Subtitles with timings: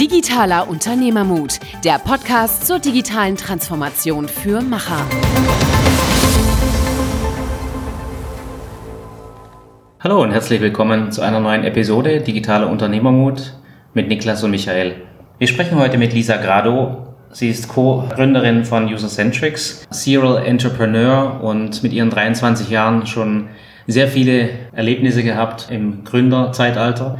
[0.00, 5.06] Digitaler Unternehmermut, der Podcast zur digitalen Transformation für Macher.
[10.00, 13.52] Hallo und herzlich willkommen zu einer neuen Episode Digitaler Unternehmermut
[13.92, 14.94] mit Niklas und Michael.
[15.38, 17.14] Wir sprechen heute mit Lisa Grado.
[17.30, 23.48] Sie ist Co-Gründerin von Usercentrics, Serial Entrepreneur und mit ihren 23 Jahren schon
[23.86, 27.18] sehr viele Erlebnisse gehabt im Gründerzeitalter.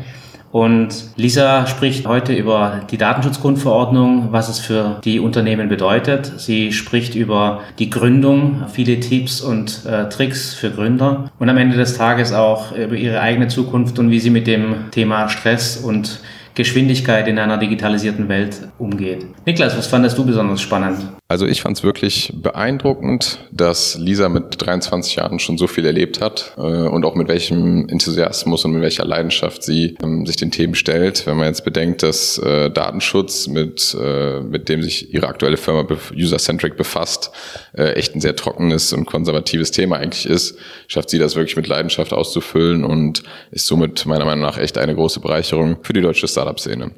[0.53, 6.31] Und Lisa spricht heute über die Datenschutzgrundverordnung, was es für die Unternehmen bedeutet.
[6.37, 11.79] Sie spricht über die Gründung, viele Tipps und äh, Tricks für Gründer und am Ende
[11.79, 16.21] des Tages auch über ihre eigene Zukunft und wie sie mit dem Thema Stress und
[16.55, 19.25] Geschwindigkeit in einer digitalisierten Welt umgeht.
[19.47, 20.99] Niklas, was fandest du besonders spannend?
[21.33, 26.21] Also ich fand es wirklich beeindruckend, dass Lisa mit 23 Jahren schon so viel erlebt
[26.21, 30.51] hat äh, und auch mit welchem Enthusiasmus und mit welcher Leidenschaft sie ähm, sich den
[30.51, 31.27] Themen stellt.
[31.27, 35.87] Wenn man jetzt bedenkt, dass äh, Datenschutz, mit, äh, mit dem sich ihre aktuelle Firma
[36.15, 37.31] User-Centric befasst,
[37.73, 41.67] äh, echt ein sehr trockenes und konservatives Thema eigentlich ist, schafft sie das wirklich mit
[41.67, 46.29] Leidenschaft auszufüllen und ist somit meiner Meinung nach echt eine große Bereicherung für die deutsche
[46.29, 46.91] Startup-Szene.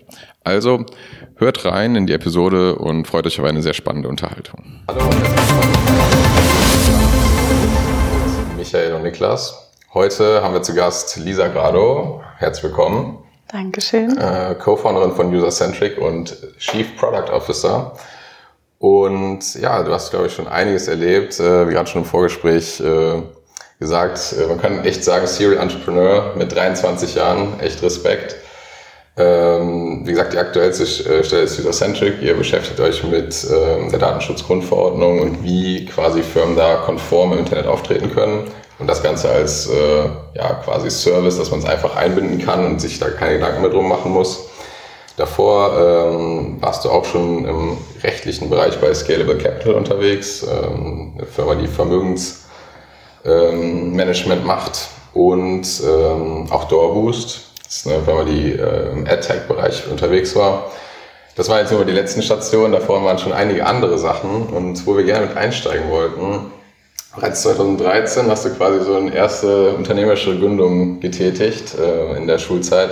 [0.45, 0.85] Also
[1.37, 4.24] hört rein in die Episode und freut euch auf eine sehr spannende Unterhaltung.
[4.89, 5.05] Hallo
[8.57, 9.71] Michael und Niklas.
[9.93, 12.23] Heute haben wir zu Gast Lisa Grado.
[12.39, 13.19] Herzlich willkommen.
[13.49, 14.17] Dankeschön.
[14.17, 17.93] Äh, Co-Founderin von User-Centric und Chief Product Officer.
[18.79, 21.39] Und ja, du hast, glaube ich, schon einiges erlebt.
[21.39, 23.21] Äh, wie gerade schon im Vorgespräch äh,
[23.79, 28.37] gesagt, äh, man kann echt sagen, Serial Entrepreneur mit 23 Jahren, echt Respekt.
[29.17, 32.21] Ähm, wie gesagt, die aktuellste äh, Stelle ist User-Centric.
[32.21, 37.67] Ihr beschäftigt euch mit ähm, der Datenschutzgrundverordnung und wie quasi Firmen da konform im Internet
[37.67, 38.51] auftreten können.
[38.81, 42.81] Und das Ganze als äh, ja, quasi Service, dass man es einfach einbinden kann und
[42.81, 44.49] sich da keine Gedanken mehr drum machen muss.
[45.17, 51.29] Davor ähm, warst du auch schon im rechtlichen Bereich bei Scalable Capital unterwegs, ähm, eine
[51.29, 59.07] Firma, die Vermögensmanagement ähm, macht und ähm, auch Doorboost ist eine Firma, die äh, im
[59.07, 60.71] AdTech-Bereich unterwegs war.
[61.37, 64.97] Das waren jetzt nur die letzten Stationen, davor waren schon einige andere Sachen und wo
[64.97, 66.53] wir gerne mit einsteigen wollten.
[67.17, 72.91] Bereits 2013 hast du quasi so eine erste unternehmerische Gründung getätigt äh, in der Schulzeit.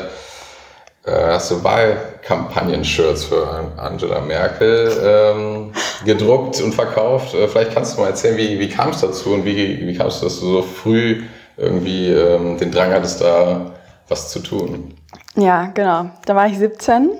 [1.04, 5.72] Äh, hast du Wahlkampagnen-Shirts für Angela Merkel ähm,
[6.04, 7.34] gedruckt und verkauft.
[7.34, 10.08] Äh, vielleicht kannst du mal erzählen, wie, wie kam es dazu und wie, wie kam
[10.08, 11.22] es, dass du so früh
[11.56, 13.72] irgendwie ähm, den Drang hattest, da
[14.12, 14.94] was zu tun.
[15.34, 16.10] Ja, genau.
[16.26, 17.10] Da war ich 17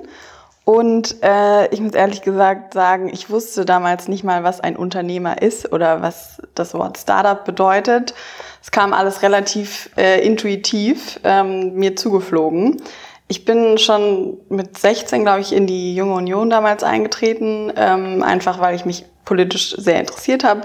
[0.65, 5.41] und äh, ich muss ehrlich gesagt sagen, ich wusste damals nicht mal, was ein Unternehmer
[5.41, 8.13] ist oder was das Wort Startup bedeutet.
[8.61, 12.81] Es kam alles relativ äh, intuitiv ähm, mir zugeflogen.
[13.27, 18.59] Ich bin schon mit 16, glaube ich, in die Junge Union damals eingetreten, ähm, einfach
[18.59, 20.61] weil ich mich politisch sehr interessiert habe.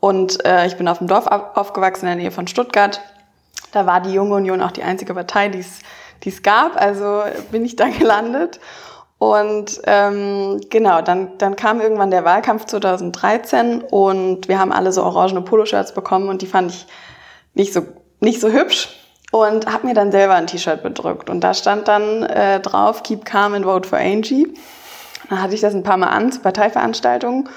[0.00, 3.00] Und äh, ich bin auf dem Dorf aufgewachsen in der Nähe von Stuttgart
[3.72, 5.64] da war die Junge Union auch die einzige Partei, die
[6.24, 6.80] es gab.
[6.80, 8.60] Also bin ich da gelandet.
[9.18, 15.02] Und ähm, genau, dann, dann kam irgendwann der Wahlkampf 2013 und wir haben alle so
[15.02, 16.86] orangene Poloshirts bekommen und die fand ich
[17.54, 17.82] nicht so,
[18.20, 18.90] nicht so hübsch
[19.32, 21.30] und habe mir dann selber ein T-Shirt bedrückt.
[21.30, 24.52] Und da stand dann äh, drauf, Keep Calm and Vote for Angie.
[25.30, 27.48] Dann hatte ich das ein paar Mal an zu Parteiveranstaltungen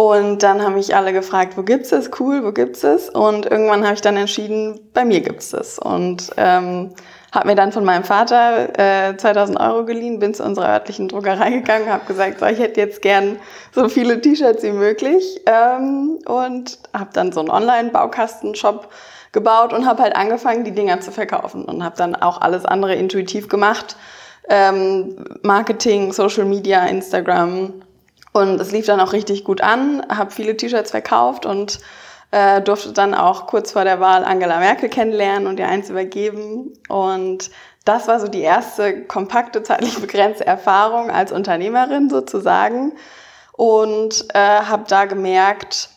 [0.00, 2.08] und dann haben mich alle gefragt, wo gibt's es?
[2.20, 3.08] Cool, wo gibt's es?
[3.08, 5.76] Und irgendwann habe ich dann entschieden, bei mir gibt's es.
[5.76, 6.94] Und ähm,
[7.32, 11.50] habe mir dann von meinem Vater äh, 2000 Euro geliehen, bin zu unserer örtlichen Druckerei
[11.50, 13.40] gegangen, habe gesagt, so, ich hätte jetzt gern
[13.74, 18.90] so viele T-Shirts wie möglich ähm, und habe dann so einen Online-Baukastenshop
[19.32, 22.94] gebaut und habe halt angefangen, die Dinger zu verkaufen und habe dann auch alles andere
[22.94, 23.96] intuitiv gemacht.
[24.48, 27.82] Ähm, Marketing, Social Media, Instagram,
[28.38, 31.80] und es lief dann auch richtig gut an, habe viele T-Shirts verkauft und
[32.30, 36.72] äh, durfte dann auch kurz vor der Wahl Angela Merkel kennenlernen und ihr eins übergeben.
[36.88, 37.50] Und
[37.84, 42.92] das war so die erste kompakte, zeitlich begrenzte Erfahrung als Unternehmerin sozusagen.
[43.52, 45.90] Und äh, habe da gemerkt,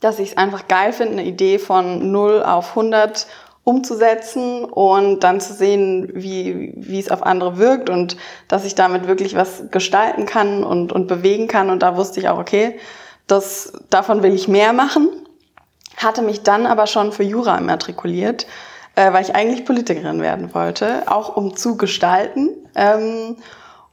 [0.00, 3.26] dass ich es einfach geil finde, eine Idee von 0 auf 100
[3.64, 8.16] umzusetzen und dann zu sehen, wie, wie es auf andere wirkt und
[8.46, 11.70] dass ich damit wirklich was gestalten kann und, und bewegen kann.
[11.70, 12.78] Und da wusste ich auch, okay,
[13.26, 15.08] das, davon will ich mehr machen.
[15.96, 18.46] Hatte mich dann aber schon für Jura immatrikuliert,
[18.96, 22.50] äh, weil ich eigentlich Politikerin werden wollte, auch um zu gestalten.
[22.74, 23.36] Ähm,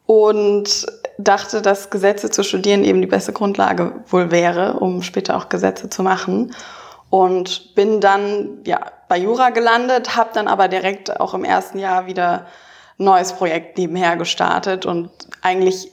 [0.05, 0.85] und
[1.17, 5.89] dachte, dass Gesetze zu studieren eben die beste Grundlage wohl wäre, um später auch Gesetze
[5.89, 6.53] zu machen
[7.09, 8.79] und bin dann ja
[9.11, 12.45] bei Jura gelandet, habe dann aber direkt auch im ersten Jahr wieder
[12.97, 15.09] neues Projekt nebenher gestartet und
[15.41, 15.91] eigentlich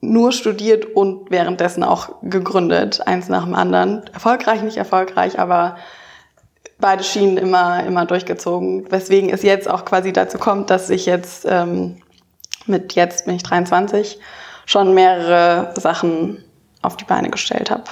[0.00, 4.04] nur studiert und währenddessen auch gegründet, eins nach dem anderen.
[4.12, 5.78] Erfolgreich, nicht erfolgreich, aber
[6.78, 8.88] beide Schienen immer, immer durchgezogen.
[8.88, 12.00] Weswegen es jetzt auch quasi dazu kommt, dass ich jetzt ähm,
[12.66, 14.20] mit jetzt bin ich 23
[14.64, 16.44] schon mehrere Sachen
[16.82, 17.82] auf die Beine gestellt habe.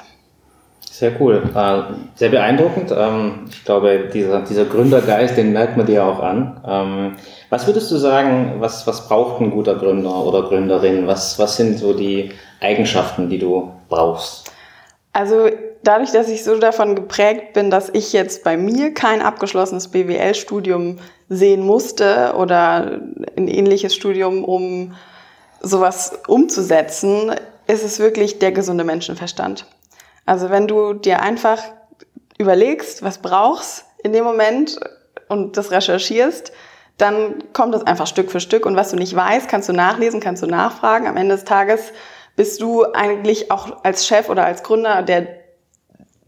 [0.98, 1.82] Sehr cool, äh,
[2.16, 2.90] sehr beeindruckend.
[2.90, 6.60] Ähm, ich glaube, dieser, dieser Gründergeist, den merkt man dir auch an.
[6.66, 7.16] Ähm,
[7.50, 11.06] was würdest du sagen, was, was braucht ein guter Gründer oder Gründerin?
[11.06, 14.50] Was, was sind so die Eigenschaften, die du brauchst?
[15.12, 15.48] Also
[15.84, 20.98] dadurch, dass ich so davon geprägt bin, dass ich jetzt bei mir kein abgeschlossenes BWL-Studium
[21.28, 22.98] sehen musste oder
[23.36, 24.94] ein ähnliches Studium, um
[25.60, 27.30] sowas umzusetzen,
[27.68, 29.64] ist es wirklich der gesunde Menschenverstand.
[30.28, 31.58] Also wenn du dir einfach
[32.36, 34.78] überlegst, was brauchst in dem Moment
[35.30, 36.52] und das recherchierst,
[36.98, 40.20] dann kommt das einfach Stück für Stück und was du nicht weißt, kannst du nachlesen,
[40.20, 41.06] kannst du nachfragen.
[41.06, 41.80] Am Ende des Tages
[42.36, 45.28] bist du eigentlich auch als Chef oder als Gründer der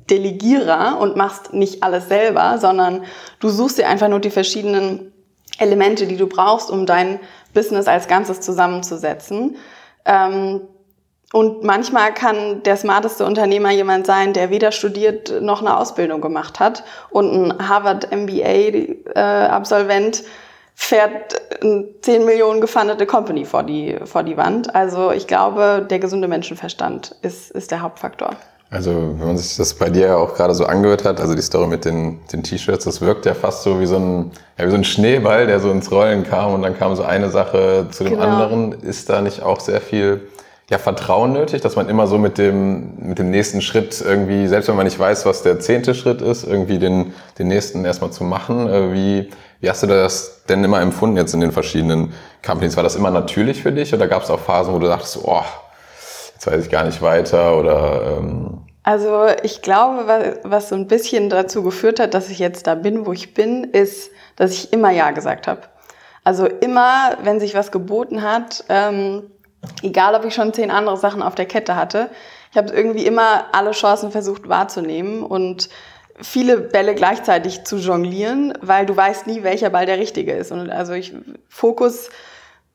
[0.08, 3.04] Delegierer und machst nicht alles selber, sondern
[3.38, 5.12] du suchst dir einfach nur die verschiedenen
[5.58, 7.20] Elemente, die du brauchst, um dein
[7.52, 9.56] Business als Ganzes zusammenzusetzen.
[10.06, 10.62] Ähm,
[11.32, 16.58] und manchmal kann der smarteste Unternehmer jemand sein, der weder studiert noch eine Ausbildung gemacht
[16.58, 20.24] hat und ein Harvard MBA-Absolvent äh,
[20.74, 24.74] fährt eine 10 Millionen gefundete Company vor die, vor die Wand.
[24.74, 28.30] Also ich glaube, der gesunde Menschenverstand ist, ist der Hauptfaktor.
[28.70, 31.42] Also wenn man sich das bei dir ja auch gerade so angehört hat, also die
[31.42, 34.70] Story mit den, den T-Shirts, das wirkt ja fast so wie so, ein, ja, wie
[34.70, 38.04] so ein Schneeball, der so ins Rollen kam und dann kam so eine Sache zu
[38.04, 38.24] dem genau.
[38.24, 38.72] anderen.
[38.80, 40.22] Ist da nicht auch sehr viel
[40.70, 44.68] ja, Vertrauen nötig, dass man immer so mit dem, mit dem nächsten Schritt irgendwie, selbst
[44.68, 48.22] wenn man nicht weiß, was der zehnte Schritt ist, irgendwie den, den nächsten erstmal zu
[48.22, 48.68] machen.
[48.68, 52.12] Äh, wie, wie hast du das denn immer empfunden jetzt in den verschiedenen
[52.46, 52.76] Companies?
[52.76, 55.42] War das immer natürlich für dich oder gab es auch Phasen, wo du dachtest, oh,
[56.34, 58.18] jetzt weiß ich gar nicht weiter oder...
[58.18, 62.68] Ähm also ich glaube, was, was so ein bisschen dazu geführt hat, dass ich jetzt
[62.68, 65.62] da bin, wo ich bin, ist, dass ich immer Ja gesagt habe.
[66.22, 69.24] Also immer, wenn sich was geboten hat, ähm,
[69.82, 72.10] egal ob ich schon zehn andere Sachen auf der Kette hatte,
[72.50, 75.68] ich habe irgendwie immer alle Chancen versucht wahrzunehmen und
[76.20, 80.52] viele Bälle gleichzeitig zu jonglieren, weil du weißt nie, welcher Ball der richtige ist.
[80.52, 81.14] Und also ich
[81.48, 82.10] Fokus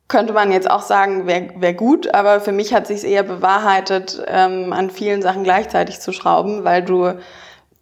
[0.08, 4.24] könnte man jetzt auch sagen, wäre wär gut, aber für mich hat sich eher bewahrheitet,
[4.28, 7.14] ähm, an vielen Sachen gleichzeitig zu schrauben, weil du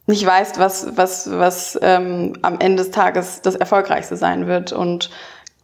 [0.06, 4.72] nicht weißt, was, was, was ähm, am Ende des Tages das Erfolgreichste sein wird.
[4.72, 5.10] Und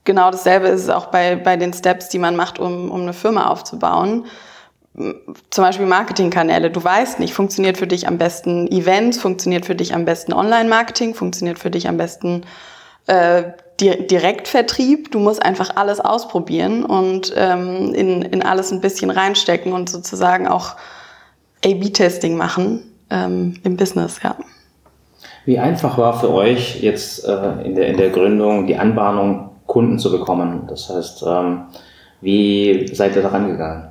[0.10, 3.14] genau dasselbe ist es auch bei, bei den Steps, die man macht, um, um eine
[3.14, 4.26] Firma aufzubauen.
[4.96, 6.72] Zum Beispiel Marketingkanäle.
[6.72, 11.14] Du weißt nicht, funktioniert für dich am besten Events, funktioniert für dich am besten Online-Marketing,
[11.14, 12.42] funktioniert für dich am besten
[13.06, 13.44] äh,
[13.80, 15.12] Direktvertrieb.
[15.12, 20.48] Du musst einfach alles ausprobieren und ähm, in, in alles ein bisschen reinstecken und sozusagen
[20.48, 20.76] auch
[21.64, 24.36] A-B-Testing machen ähm, im Business, ja.
[25.46, 30.00] Wie einfach war für euch jetzt äh, in, der, in der Gründung die Anbahnung Kunden
[30.00, 30.66] zu bekommen.
[30.68, 31.68] Das heißt, ähm,
[32.22, 33.90] wie seid ihr daran gegangen?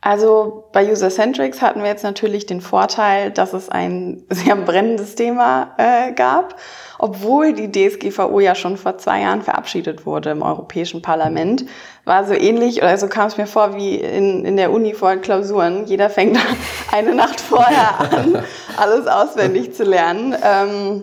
[0.00, 5.72] Also bei User-Centrics hatten wir jetzt natürlich den Vorteil, dass es ein sehr brennendes Thema
[5.76, 6.54] äh, gab,
[6.98, 11.64] obwohl die DSGVO ja schon vor zwei Jahren verabschiedet wurde im Europäischen Parlament.
[12.04, 15.16] War so ähnlich, oder so kam es mir vor wie in, in der Uni vor
[15.16, 15.86] Klausuren.
[15.86, 16.38] Jeder fängt
[16.92, 18.38] eine Nacht vorher an,
[18.76, 20.36] alles auswendig zu lernen.
[20.44, 21.02] Ähm,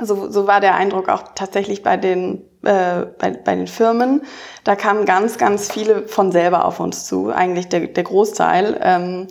[0.00, 4.22] so, so war der Eindruck auch tatsächlich bei den äh, bei, bei den Firmen.
[4.64, 9.28] Da kamen ganz, ganz viele von selber auf uns zu, eigentlich der, der Großteil, ähm,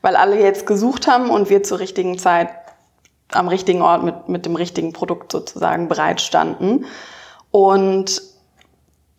[0.00, 2.48] weil alle jetzt gesucht haben und wir zur richtigen Zeit
[3.32, 6.86] am richtigen Ort mit, mit dem richtigen Produkt sozusagen bereitstanden.
[7.50, 8.22] Und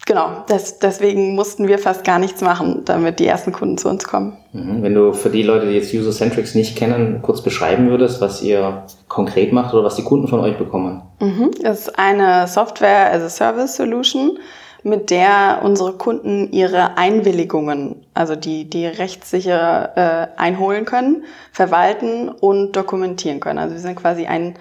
[0.09, 4.03] genau, das, deswegen mussten wir fast gar nichts machen, damit die ersten Kunden zu uns
[4.03, 4.35] kommen.
[4.51, 4.81] Mhm.
[4.81, 8.83] Wenn du für die Leute, die jetzt User-Centrics nicht kennen, kurz beschreiben würdest, was ihr
[9.07, 11.03] konkret macht oder was die Kunden von euch bekommen.
[11.21, 11.51] Mhm.
[11.61, 14.39] Das ist eine Software as a Service Solution,
[14.81, 22.75] mit der unsere Kunden ihre Einwilligungen, also die, die rechtssicher äh, einholen können, verwalten und
[22.75, 23.59] dokumentieren können.
[23.59, 24.55] Also wir sind quasi ein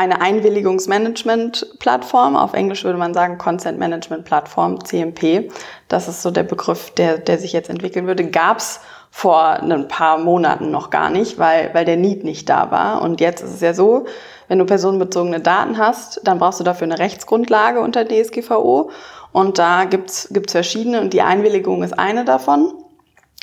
[0.00, 2.34] eine Einwilligungsmanagement-Plattform.
[2.34, 5.50] Auf Englisch würde man sagen Consent Management Plattform, CMP.
[5.88, 8.30] Das ist so der Begriff, der, der sich jetzt entwickeln würde.
[8.30, 8.80] Gab es
[9.10, 13.02] vor ein paar Monaten noch gar nicht, weil, weil der Need nicht da war.
[13.02, 14.06] Und jetzt ist es ja so,
[14.48, 18.90] wenn du personenbezogene Daten hast, dann brauchst du dafür eine Rechtsgrundlage unter DSGVO.
[19.32, 22.72] Und da gibt's gibt's verschiedene und die Einwilligung ist eine davon,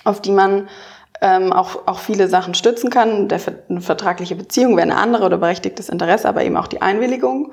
[0.05, 0.69] auf die man
[1.21, 3.27] ähm, auch, auch viele Sachen stützen kann.
[3.27, 7.51] Der, eine vertragliche Beziehung wäre eine andere oder berechtigtes Interesse, aber eben auch die Einwilligung.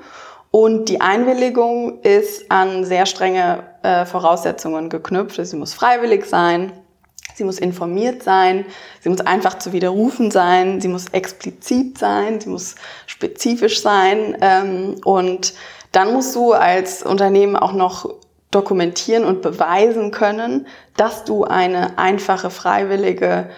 [0.51, 5.45] Und die Einwilligung ist an sehr strenge äh, Voraussetzungen geknüpft.
[5.45, 6.71] Sie muss freiwillig sein,
[7.33, 8.65] sie muss informiert sein,
[9.01, 14.37] sie muss einfach zu widerrufen sein, sie muss explizit sein, sie muss spezifisch sein.
[14.39, 15.53] Ähm, und
[15.91, 18.09] dann musst du als Unternehmen auch noch
[18.55, 23.49] dokumentieren und beweisen können, dass du eine einfache, freiwillige,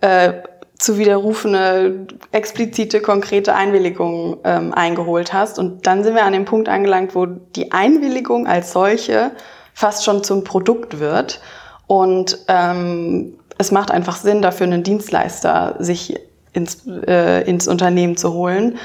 [0.00, 0.32] äh,
[0.78, 5.58] zu widerrufene, explizite, konkrete Einwilligung ähm, eingeholt hast.
[5.58, 9.30] Und dann sind wir an dem Punkt angelangt, wo die Einwilligung als solche
[9.72, 11.40] fast schon zum Produkt wird.
[11.86, 16.18] Und ähm, es macht einfach Sinn, dafür einen Dienstleister sich
[16.52, 18.78] ins, äh, ins Unternehmen zu holen,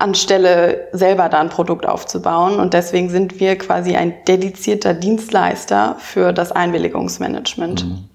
[0.00, 2.58] anstelle selber da ein Produkt aufzubauen.
[2.58, 7.84] Und deswegen sind wir quasi ein dedizierter Dienstleister für das Einwilligungsmanagement.
[7.84, 8.08] Mhm.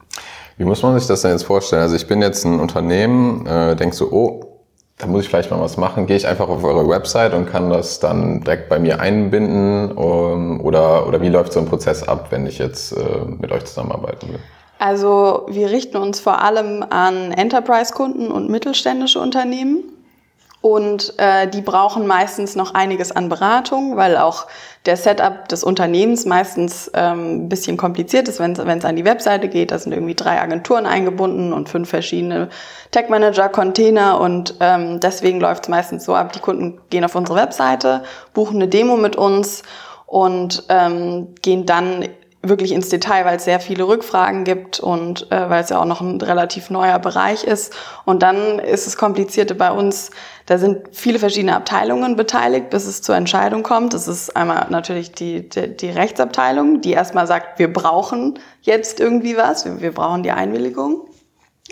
[0.57, 1.81] Wie muss man sich das denn jetzt vorstellen?
[1.81, 4.55] Also ich bin jetzt ein Unternehmen, äh, denkst du, oh,
[4.97, 6.07] da muss ich vielleicht mal was machen.
[6.07, 9.91] Gehe ich einfach auf eure Website und kann das dann direkt bei mir einbinden?
[9.91, 13.65] Um, oder, oder wie läuft so ein Prozess ab, wenn ich jetzt äh, mit euch
[13.65, 14.39] zusammenarbeiten will?
[14.79, 19.83] Also wir richten uns vor allem an Enterprise-Kunden und mittelständische Unternehmen.
[20.65, 24.47] Und äh, die brauchen meistens noch einiges an Beratung, weil auch
[24.87, 29.47] der Setup des Unternehmens meistens ähm, ein bisschen kompliziert ist, wenn es an die Webseite
[29.47, 29.69] geht.
[29.69, 32.49] Da sind irgendwie drei Agenturen eingebunden und fünf verschiedene
[32.89, 34.19] Tech-Manager-Container.
[34.19, 38.01] Und ähm, deswegen läuft es meistens so ab, die Kunden gehen auf unsere Webseite,
[38.33, 39.61] buchen eine Demo mit uns
[40.07, 42.05] und ähm, gehen dann
[42.47, 45.85] wirklich ins Detail, weil es sehr viele Rückfragen gibt und äh, weil es ja auch
[45.85, 47.73] noch ein relativ neuer Bereich ist.
[48.05, 50.11] Und dann ist es komplizierte bei uns,
[50.45, 53.93] da sind viele verschiedene Abteilungen beteiligt, bis es zur Entscheidung kommt.
[53.93, 59.37] Das ist einmal natürlich die, die, die Rechtsabteilung, die erstmal sagt, wir brauchen jetzt irgendwie
[59.37, 61.07] was, wir, wir brauchen die Einwilligung.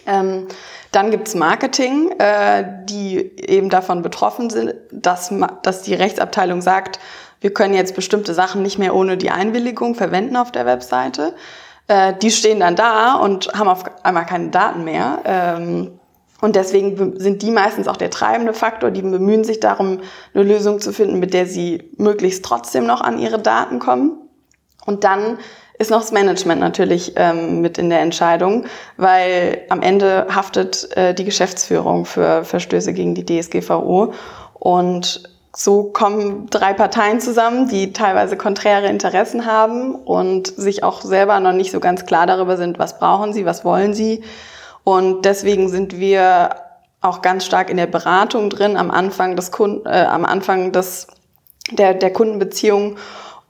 [0.06, 0.48] Ähm,
[0.92, 7.00] dann gibt's Marketing, äh, die eben davon betroffen sind, dass, dass die Rechtsabteilung sagt,
[7.44, 11.36] wir können jetzt bestimmte Sachen nicht mehr ohne die Einwilligung verwenden auf der Webseite.
[11.90, 15.20] Äh, die stehen dann da und haben auf einmal keine Daten mehr.
[15.26, 16.00] Ähm,
[16.40, 18.92] und deswegen sind die meistens auch der treibende Faktor.
[18.92, 20.00] Die bemühen sich darum,
[20.34, 24.14] eine Lösung zu finden, mit der sie möglichst trotzdem noch an ihre Daten kommen.
[24.86, 25.38] Und dann
[25.78, 31.14] ist noch das Management natürlich ähm, mit in der Entscheidung, weil am Ende haftet äh,
[31.14, 34.14] die Geschäftsführung für Verstöße gegen die DSGVO.
[34.54, 41.40] Und so kommen drei Parteien zusammen, die teilweise konträre Interessen haben und sich auch selber
[41.40, 44.24] noch nicht so ganz klar darüber sind, was brauchen sie, was wollen sie.
[44.84, 46.56] Und deswegen sind wir
[47.02, 51.08] auch ganz stark in der Beratung drin am Anfang des Kunden, äh, am Anfang des
[51.72, 52.98] der, der Kundenbeziehung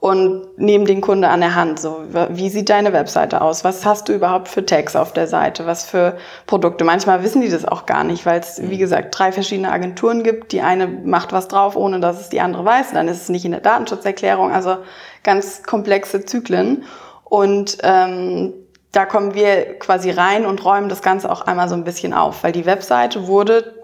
[0.04, 1.80] und nehmen den Kunde an der Hand.
[1.80, 3.64] So, wie sieht deine Webseite aus?
[3.64, 5.64] Was hast du überhaupt für Tags auf der Seite?
[5.64, 6.84] Was für Produkte?
[6.84, 8.80] Manchmal wissen die das auch gar nicht, weil es, wie mhm.
[8.80, 10.52] gesagt, drei verschiedene Agenturen gibt.
[10.52, 12.92] Die eine macht was drauf, ohne dass es die andere weiß.
[12.92, 14.52] Dann ist es nicht in der Datenschutzerklärung.
[14.52, 14.76] Also
[15.22, 16.84] ganz komplexe Zyklen.
[17.24, 18.52] Und ähm,
[18.92, 22.44] da kommen wir quasi rein und räumen das Ganze auch einmal so ein bisschen auf,
[22.44, 23.83] weil die Webseite wurde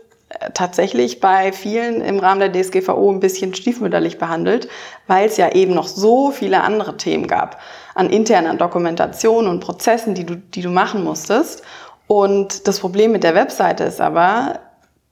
[0.55, 4.69] tatsächlich bei vielen im Rahmen der DSGVO ein bisschen stiefmütterlich behandelt,
[5.07, 7.61] weil es ja eben noch so viele andere Themen gab
[7.95, 11.63] an interner Dokumentation und Prozessen, die du, die du machen musstest.
[12.07, 14.61] Und das Problem mit der Webseite ist aber,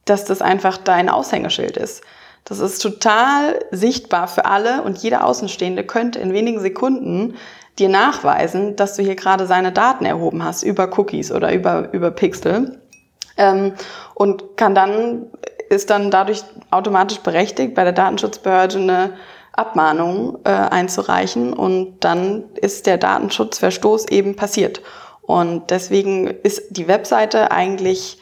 [0.05, 2.03] dass das einfach dein Aushängeschild ist.
[2.45, 7.35] Das ist total sichtbar für alle und jeder Außenstehende könnte in wenigen Sekunden
[7.79, 12.11] dir nachweisen, dass du hier gerade seine Daten erhoben hast über Cookies oder über, über
[12.11, 12.81] Pixel
[13.39, 13.73] ähm,
[14.15, 15.27] und kann dann,
[15.71, 19.13] ist dann dadurch automatisch berechtigt, bei der Datenschutzbehörde eine
[19.53, 24.83] Abmahnung äh, einzureichen und dann ist der Datenschutzverstoß eben passiert.
[25.23, 28.19] Und deswegen ist die Webseite eigentlich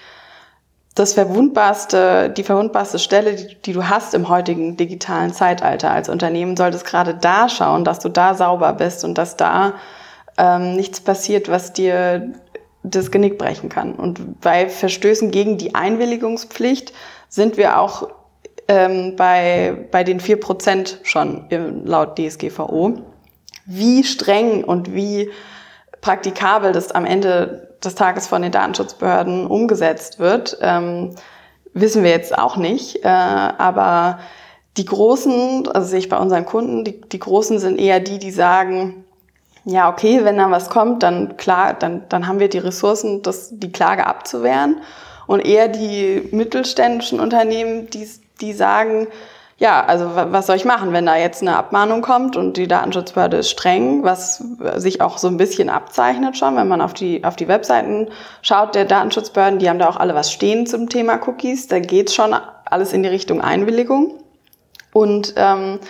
[0.97, 6.57] das verwundbarste, die verwundbarste Stelle, die, die, du hast im heutigen digitalen Zeitalter als Unternehmen,
[6.57, 9.75] solltest gerade da schauen, dass du da sauber bist und dass da
[10.39, 12.33] ähm, nichts passiert, was dir
[12.91, 13.95] das Genick brechen kann.
[13.95, 16.93] Und bei Verstößen gegen die Einwilligungspflicht
[17.29, 18.09] sind wir auch
[18.69, 21.47] ähm, bei, bei den vier Prozent schon
[21.85, 22.99] laut DSGVO.
[23.67, 25.31] Wie streng und wie
[26.01, 31.15] praktikabel das am Ende des Tages von den Datenschutzbehörden umgesetzt wird, ähm,
[31.75, 33.05] wissen wir jetzt auch nicht.
[33.05, 34.21] Äh, aber
[34.77, 38.31] die Großen, also sehe ich bei unseren Kunden, die, die Großen sind eher die, die
[38.31, 39.06] sagen,
[39.67, 43.51] ja, okay, wenn da was kommt, dann klar, dann, dann haben wir die Ressourcen, das,
[43.53, 44.81] die Klage abzuwehren.
[45.27, 48.09] Und eher die mittelständischen Unternehmen, die,
[48.41, 49.09] die sagen,
[49.59, 53.39] ja, also was soll ich machen, wenn da jetzt eine Abmahnung kommt und die Datenschutzbehörde
[53.39, 54.45] ist streng, was
[54.77, 58.09] sich auch so ein bisschen abzeichnet schon, wenn man auf die, auf die Webseiten
[58.43, 62.15] schaut der Datenschutzbehörden, die haben da auch alle was stehen zum Thema Cookies, da geht's
[62.15, 64.15] schon alles in die Richtung Einwilligung.
[64.93, 65.81] Und ähm,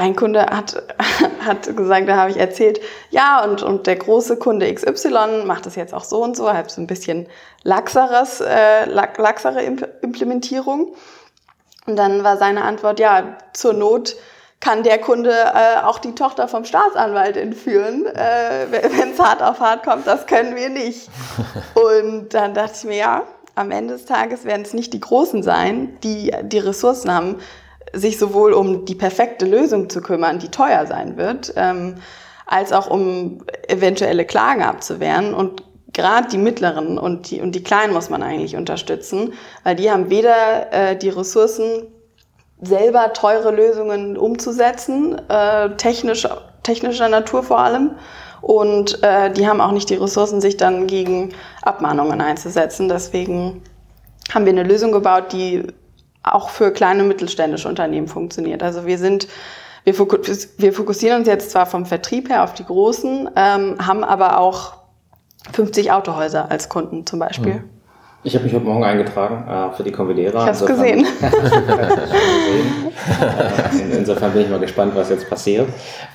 [0.00, 0.82] ein Kunde hat,
[1.44, 2.80] hat gesagt, da habe ich erzählt,
[3.10, 6.70] ja, und, und der große Kunde XY macht das jetzt auch so und so, halt
[6.70, 7.28] so ein bisschen
[7.62, 10.94] laxeres, äh, laxere Implementierung.
[11.86, 14.16] Und dann war seine Antwort, ja, zur Not
[14.60, 19.60] kann der Kunde äh, auch die Tochter vom Staatsanwalt entführen, äh, wenn es hart auf
[19.60, 20.06] hart kommt.
[20.06, 21.08] Das können wir nicht.
[21.74, 23.22] Und dann dachte ich mir, ja,
[23.54, 27.36] am Ende des Tages werden es nicht die Großen sein, die die Ressourcen haben,
[27.92, 31.96] sich sowohl um die perfekte Lösung zu kümmern, die teuer sein wird, ähm,
[32.46, 35.34] als auch um eventuelle Klagen abzuwehren.
[35.34, 39.32] Und gerade die mittleren und die, und die kleinen muss man eigentlich unterstützen,
[39.64, 41.86] weil die haben weder äh, die Ressourcen,
[42.62, 46.28] selber teure Lösungen umzusetzen, äh, technisch,
[46.62, 47.92] technischer Natur vor allem.
[48.42, 52.88] Und äh, die haben auch nicht die Ressourcen, sich dann gegen Abmahnungen einzusetzen.
[52.88, 53.62] Deswegen
[54.32, 55.66] haben wir eine Lösung gebaut, die
[56.22, 58.62] auch für kleine und mittelständische Unternehmen funktioniert.
[58.62, 59.28] Also wir sind,
[59.84, 64.38] wir, wir fokussieren uns jetzt zwar vom Vertrieb her auf die Großen, ähm, haben aber
[64.38, 64.74] auch
[65.52, 67.54] 50 Autohäuser als Kunden zum Beispiel.
[67.54, 67.70] Mhm.
[68.22, 70.40] Ich habe mich heute Morgen eingetragen äh, für die Convidera.
[70.40, 71.06] Ich habe es gesehen.
[73.70, 73.92] gesehen.
[73.92, 75.70] Insofern bin ich mal gespannt, was jetzt passiert.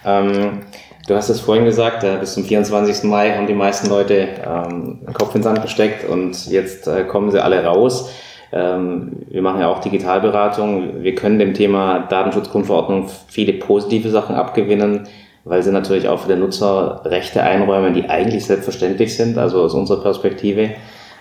[0.05, 0.61] Ähm,
[1.07, 3.05] du hast es vorhin gesagt, äh, bis zum 24.
[3.05, 7.05] Mai haben die meisten Leute ähm, den Kopf in den Sand gesteckt und jetzt äh,
[7.05, 8.11] kommen sie alle raus.
[8.55, 11.03] Ähm, wir machen ja auch Digitalberatung.
[11.03, 15.07] Wir können dem Thema Datenschutzgrundverordnung viele positive Sachen abgewinnen,
[15.43, 19.73] weil sie natürlich auch für den Nutzer Rechte einräumen, die eigentlich selbstverständlich sind, also aus
[19.73, 20.71] unserer Perspektive.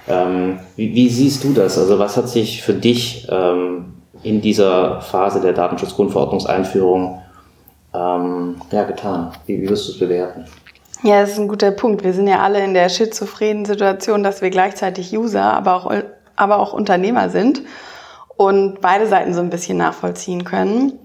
[0.07, 1.76] Ähm, wie, siehst du das?
[1.76, 7.21] Also was hat sich für dich ähm, in dieser Phase der Datenschutzgrundverordnungseinführung
[7.97, 9.31] ja, getan?
[9.47, 10.47] Wie, wie wirst du es bewerten?
[11.05, 12.03] Ja, das ist ein guter Punkt.
[12.03, 15.93] Wir sind ja alle in der schizophrenen Situation, dass wir gleichzeitig User, aber auch,
[16.37, 17.62] aber auch Unternehmer sind
[18.37, 20.99] und beide Seiten so ein bisschen nachvollziehen können.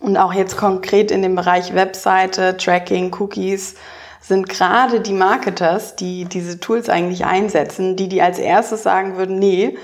[0.00, 3.76] Und auch jetzt konkret in dem Bereich Webseite, Tracking, Cookies,
[4.20, 9.38] sind gerade die Marketers, die diese Tools eigentlich einsetzen, die die als erstes sagen würden,
[9.38, 9.76] nee,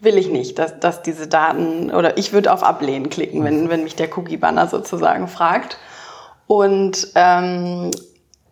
[0.00, 3.84] will ich nicht, dass, dass diese Daten oder ich würde auf Ablehnen klicken, wenn, wenn
[3.84, 5.78] mich der Cookie-Banner sozusagen fragt.
[6.46, 7.90] Und ähm,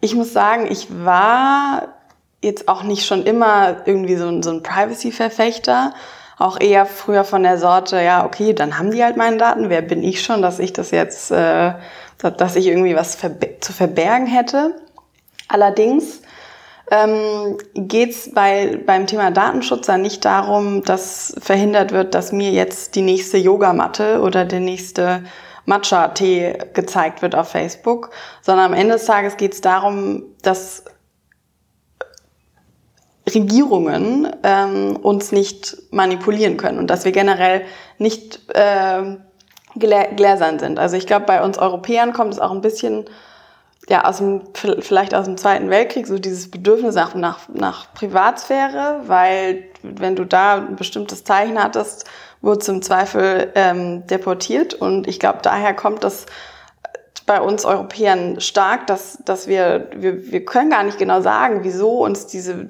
[0.00, 1.95] ich muss sagen, ich war
[2.42, 5.94] jetzt auch nicht schon immer irgendwie so, so ein Privacy-Verfechter,
[6.38, 9.82] auch eher früher von der Sorte, ja, okay, dann haben die halt meine Daten, wer
[9.82, 11.72] bin ich schon, dass ich das jetzt, äh,
[12.18, 14.74] dass ich irgendwie was verbe zu verbergen hätte.
[15.48, 16.20] Allerdings
[16.90, 22.50] ähm, geht es bei, beim Thema Datenschutz dann nicht darum, dass verhindert wird, dass mir
[22.50, 25.24] jetzt die nächste Yogamatte oder der nächste
[25.64, 30.84] Matcha-Tee gezeigt wird auf Facebook, sondern am Ende des Tages geht es darum, dass
[33.32, 37.62] Regierungen ähm, uns nicht manipulieren können und dass wir generell
[37.98, 39.16] nicht äh,
[39.76, 40.78] gläsern sind.
[40.78, 43.04] Also ich glaube, bei uns Europäern kommt es auch ein bisschen
[43.88, 44.42] ja, aus dem,
[44.80, 50.24] vielleicht aus dem Zweiten Weltkrieg, so dieses Bedürfnis nach, nach, nach Privatsphäre, weil wenn du
[50.24, 52.04] da ein bestimmtes Zeichen hattest,
[52.42, 54.74] wurde zum Zweifel ähm, deportiert.
[54.74, 56.26] Und ich glaube, daher kommt das
[57.26, 62.04] bei uns Europäern stark, dass, dass wir, wir, wir können gar nicht genau sagen, wieso
[62.04, 62.66] uns diese, äh,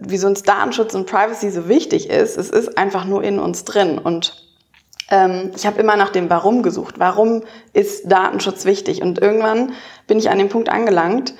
[0.00, 2.36] wieso uns Datenschutz und Privacy so wichtig ist.
[2.36, 3.98] Es ist einfach nur in uns drin.
[3.98, 4.46] Und
[5.10, 6.96] ähm, ich habe immer nach dem Warum gesucht.
[6.98, 9.02] Warum ist Datenschutz wichtig?
[9.02, 9.72] Und irgendwann
[10.06, 11.34] bin ich an dem Punkt angelangt,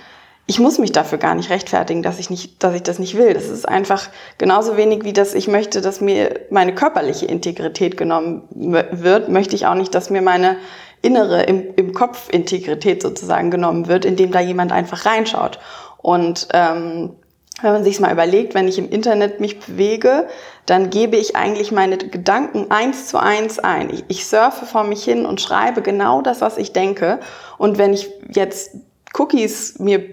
[0.48, 3.34] ich muss mich dafür gar nicht rechtfertigen, dass ich nicht, dass ich das nicht will.
[3.34, 8.44] Das ist einfach genauso wenig wie dass ich möchte, dass mir meine körperliche Integrität genommen
[8.52, 10.56] wird, möchte ich auch nicht, dass mir meine
[11.02, 15.58] innere im, im Kopf Integrität sozusagen genommen wird, indem da jemand einfach reinschaut.
[15.98, 17.16] Und ähm,
[17.62, 20.28] wenn man sich mal überlegt, wenn ich im Internet mich bewege,
[20.66, 23.88] dann gebe ich eigentlich meine Gedanken eins zu eins ein.
[23.90, 27.18] Ich, ich surfe vor mich hin und schreibe genau das, was ich denke.
[27.56, 28.72] Und wenn ich jetzt
[29.14, 30.04] Cookies mir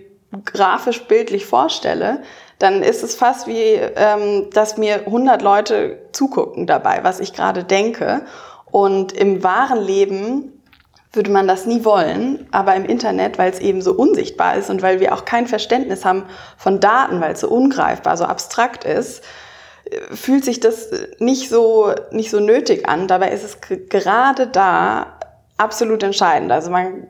[0.45, 2.23] grafisch bildlich vorstelle,
[2.59, 7.65] dann ist es fast wie, ähm, dass mir 100 Leute zugucken dabei, was ich gerade
[7.65, 8.25] denke.
[8.71, 10.62] Und im wahren Leben
[11.13, 14.81] würde man das nie wollen, aber im Internet, weil es eben so unsichtbar ist und
[14.81, 16.25] weil wir auch kein Verständnis haben
[16.57, 19.23] von Daten, weil es so ungreifbar, so abstrakt ist,
[20.11, 23.07] fühlt sich das nicht so, nicht so nötig an.
[23.07, 23.57] Dabei ist es
[23.89, 25.19] gerade da
[25.57, 26.51] absolut entscheidend.
[26.51, 27.07] Also man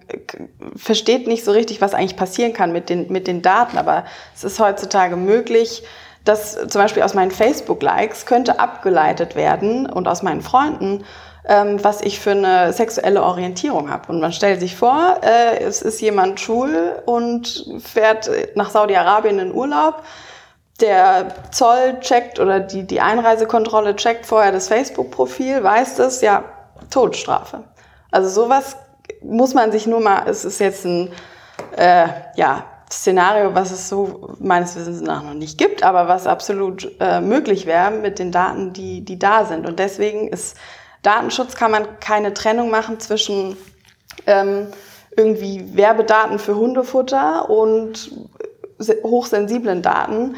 [0.76, 4.04] versteht nicht so richtig, was eigentlich passieren kann mit den, mit den Daten, aber
[4.36, 5.84] es ist heutzutage möglich,
[6.26, 11.04] dass zum Beispiel aus meinen Facebook-Likes könnte abgeleitet werden und aus meinen Freunden,
[11.46, 14.12] ähm, was ich für eine sexuelle Orientierung habe.
[14.12, 19.54] Und man stellt sich vor, äh, es ist jemand schwul und fährt nach Saudi-Arabien in
[19.54, 20.04] Urlaub.
[20.80, 26.44] Der Zoll checkt oder die, die Einreisekontrolle checkt vorher das Facebook-Profil, weiß das, ja,
[26.90, 27.64] Todesstrafe.
[28.12, 28.78] Also sowas
[29.22, 31.12] muss man sich nur mal, es ist jetzt ein,
[31.78, 36.92] äh, ja, Szenario, was es so meines Wissens nach noch nicht gibt, aber was absolut
[37.00, 39.66] äh, möglich wäre mit den Daten, die, die da sind.
[39.66, 40.58] Und deswegen ist
[41.04, 43.56] Datenschutz, kann man keine Trennung machen zwischen
[44.26, 44.68] ähm,
[45.16, 48.12] irgendwie Werbedaten für Hundefutter und
[49.04, 50.36] hochsensiblen Daten,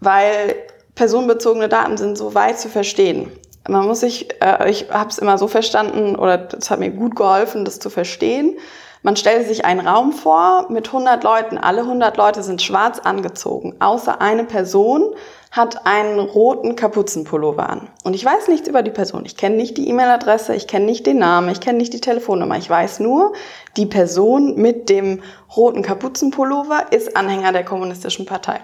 [0.00, 0.54] weil
[0.94, 3.30] personenbezogene Daten sind so weit zu verstehen.
[3.68, 7.14] Man muss sich, äh, ich habe es immer so verstanden oder das hat mir gut
[7.14, 8.56] geholfen, das zu verstehen.
[9.02, 11.58] Man stellt sich einen Raum vor mit 100 Leuten.
[11.58, 15.14] Alle 100 Leute sind schwarz angezogen, außer eine Person
[15.50, 17.88] hat einen roten Kapuzenpullover an.
[18.04, 19.24] Und ich weiß nichts über die Person.
[19.24, 22.58] Ich kenne nicht die E-Mail-Adresse, ich kenne nicht den Namen, ich kenne nicht die Telefonnummer.
[22.58, 23.32] Ich weiß nur,
[23.76, 25.22] die Person mit dem
[25.56, 28.60] roten Kapuzenpullover ist Anhänger der Kommunistischen Partei.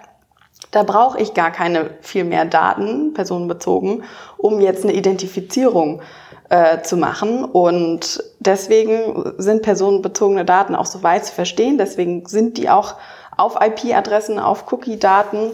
[0.70, 4.03] Da brauche ich gar keine viel mehr Daten, personenbezogen,
[4.37, 6.03] um jetzt eine Identifizierung
[6.49, 7.44] äh, zu machen.
[7.44, 11.79] Und deswegen sind personenbezogene Daten auch so weit zu verstehen.
[11.79, 12.97] Deswegen sind die auch
[13.37, 15.53] auf IP-Adressen, auf Cookie-Daten,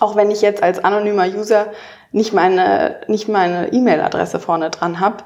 [0.00, 1.66] auch wenn ich jetzt als anonymer User
[2.12, 5.18] nicht meine nicht meine E-Mail-Adresse vorne dran habe,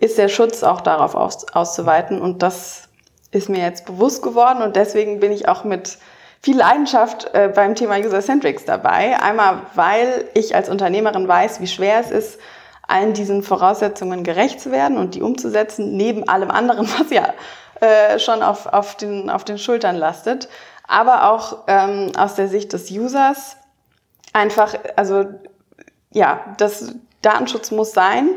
[0.00, 2.20] ist der Schutz auch darauf aus, auszuweiten.
[2.20, 2.88] Und das
[3.30, 5.98] ist mir jetzt bewusst geworden und deswegen bin ich auch mit
[6.42, 9.20] viel Leidenschaft äh, beim Thema User-Centrics dabei.
[9.20, 12.40] Einmal, weil ich als Unternehmerin weiß, wie schwer es ist,
[12.88, 17.32] allen diesen Voraussetzungen gerecht zu werden und die umzusetzen, neben allem anderen, was ja
[17.80, 20.48] äh, schon auf, auf, den, auf den Schultern lastet.
[20.88, 23.56] Aber auch ähm, aus der Sicht des Users
[24.32, 25.24] einfach, also
[26.12, 28.30] ja, das Datenschutz muss sein,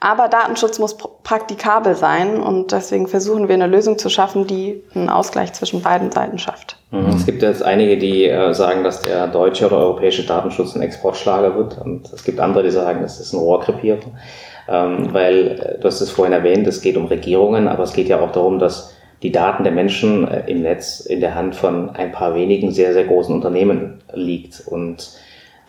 [0.00, 5.08] aber Datenschutz muss praktikabel sein und deswegen versuchen wir eine Lösung zu schaffen, die einen
[5.08, 6.76] Ausgleich zwischen beiden Seiten schafft.
[6.90, 7.10] Mhm.
[7.10, 11.54] Es gibt jetzt einige, die äh, sagen, dass der deutsche oder europäische Datenschutz ein Exportschlager
[11.54, 14.00] wird und es gibt andere, die sagen, es ist ein Rohrkrepierer.
[14.68, 18.08] Ähm, weil, äh, du hast es vorhin erwähnt, es geht um Regierungen, aber es geht
[18.08, 21.90] ja auch darum, dass die Daten der Menschen äh, im Netz in der Hand von
[21.90, 25.12] ein paar wenigen sehr, sehr großen Unternehmen liegt und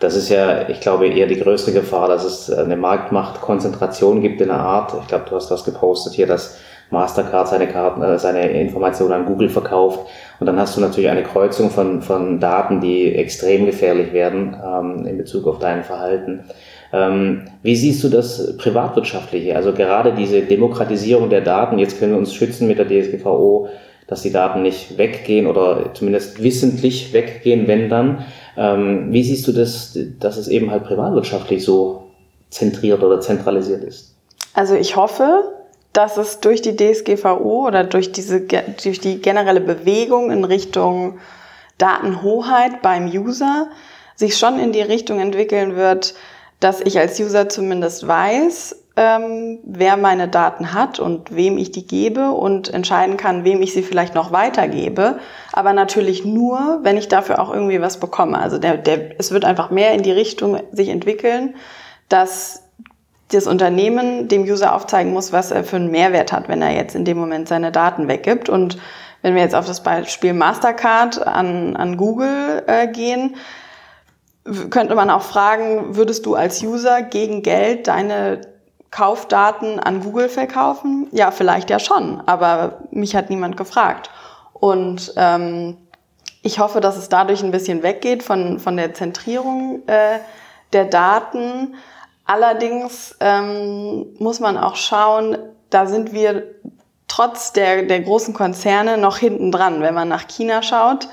[0.04, 4.48] das ist ja, ich glaube, eher die größte Gefahr, dass es eine Marktmachtkonzentration gibt in
[4.48, 4.92] der Art.
[5.00, 6.58] Ich glaube, du hast das gepostet hier, dass
[6.90, 10.00] Mastercard seine Karten, äh, seine Informationen an Google verkauft.
[10.40, 15.06] Und dann hast du natürlich eine Kreuzung von, von Daten, die extrem gefährlich werden ähm,
[15.06, 16.44] in Bezug auf dein Verhalten.
[16.92, 19.56] Ähm, wie siehst du das privatwirtschaftliche?
[19.56, 23.68] Also gerade diese Demokratisierung der Daten, jetzt können wir uns schützen mit der DSGVO,
[24.06, 28.24] dass die Daten nicht weggehen oder zumindest wissentlich weggehen, wenn dann.
[28.56, 32.04] Ähm, wie siehst du das, dass es eben halt privatwirtschaftlich so
[32.50, 34.14] zentriert oder zentralisiert ist?
[34.54, 35.52] Also ich hoffe,
[35.92, 41.18] dass es durch die DSGVO oder durch diese durch die generelle Bewegung in Richtung
[41.78, 43.68] Datenhoheit beim User
[44.16, 46.14] sich schon in die Richtung entwickeln wird,
[46.60, 51.86] dass ich als User zumindest weiß, ähm, wer meine Daten hat und wem ich die
[51.86, 55.18] gebe und entscheiden kann, wem ich sie vielleicht noch weitergebe.
[55.52, 58.38] Aber natürlich nur, wenn ich dafür auch irgendwie was bekomme.
[58.38, 61.56] Also der, der, es wird einfach mehr in die Richtung sich entwickeln,
[62.08, 62.62] dass
[63.32, 66.94] das Unternehmen dem User aufzeigen muss, was er für einen Mehrwert hat, wenn er jetzt
[66.94, 68.48] in dem Moment seine Daten weggibt.
[68.48, 68.78] Und
[69.22, 73.34] wenn wir jetzt auf das Beispiel Mastercard an, an Google äh, gehen,
[74.70, 78.53] könnte man auch fragen, würdest du als User gegen Geld deine
[78.94, 81.08] Kaufdaten an Google verkaufen?
[81.10, 84.08] Ja, vielleicht ja schon, aber mich hat niemand gefragt.
[84.52, 85.76] Und ähm,
[86.42, 90.20] ich hoffe, dass es dadurch ein bisschen weggeht von, von der Zentrierung äh,
[90.72, 91.74] der Daten.
[92.24, 95.38] Allerdings ähm, muss man auch schauen,
[95.70, 96.44] da sind wir
[97.08, 99.80] trotz der, der großen Konzerne noch hinten dran.
[99.80, 101.08] Wenn man nach China schaut,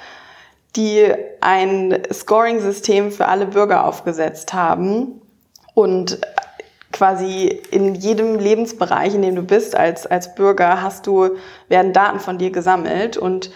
[0.75, 5.19] die ein Scoring-System für alle Bürger aufgesetzt haben
[5.73, 6.19] und
[6.91, 11.37] quasi in jedem Lebensbereich, in dem du bist als, als Bürger, hast du,
[11.69, 13.51] werden Daten von dir gesammelt und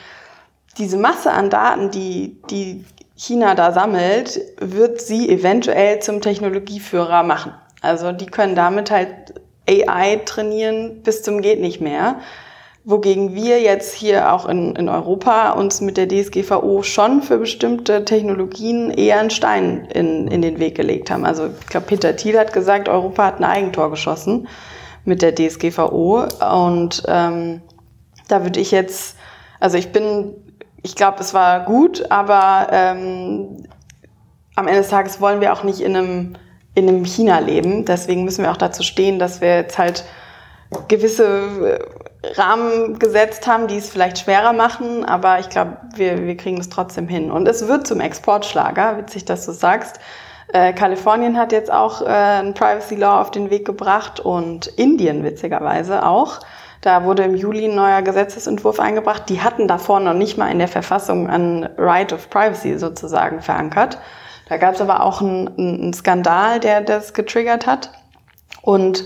[0.77, 7.53] diese Masse an Daten, die, die China da sammelt, wird sie eventuell zum Technologieführer machen.
[7.81, 9.35] Also die können damit halt
[9.69, 12.19] AI trainieren bis zum geht nicht mehr
[12.85, 18.05] wogegen wir jetzt hier auch in, in Europa uns mit der DSGVO schon für bestimmte
[18.05, 21.25] Technologien eher einen Stein in, in den Weg gelegt haben.
[21.25, 24.47] Also ich glaube, Peter Thiel hat gesagt, Europa hat ein Eigentor geschossen
[25.03, 26.25] mit der DSGVO.
[26.63, 27.61] Und ähm,
[28.27, 29.17] da würde ich jetzt,
[29.59, 30.35] also ich bin,
[30.83, 33.63] ich glaube, es war gut, aber ähm,
[34.55, 36.33] am Ende des Tages wollen wir auch nicht in einem,
[36.75, 37.83] in einem China leben.
[37.83, 40.05] Deswegen müssen wir auch dazu stehen, dass wir jetzt halt
[40.87, 41.79] gewisse
[42.35, 46.69] Rahmen gesetzt haben, die es vielleicht schwerer machen, aber ich glaube, wir, wir kriegen es
[46.69, 47.31] trotzdem hin.
[47.31, 49.99] Und es wird zum Exportschlager, witzig, dass du sagst.
[50.53, 55.23] Äh, Kalifornien hat jetzt auch äh, ein Privacy Law auf den Weg gebracht und Indien
[55.23, 56.39] witzigerweise auch.
[56.81, 59.23] Da wurde im Juli ein neuer Gesetzesentwurf eingebracht.
[59.29, 63.97] Die hatten davor noch nicht mal in der Verfassung ein Right of Privacy sozusagen verankert.
[64.47, 67.89] Da gab es aber auch einen, einen Skandal, der das getriggert hat.
[68.61, 69.05] Und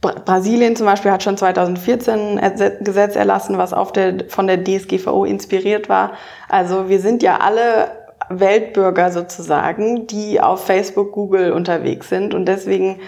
[0.00, 5.24] Brasilien zum Beispiel hat schon 2014 ein Gesetz erlassen, was auf der, von der DSGVO
[5.24, 6.12] inspiriert war.
[6.48, 7.90] Also wir sind ja alle
[8.30, 13.00] Weltbürger sozusagen, die auf Facebook, Google unterwegs sind und deswegen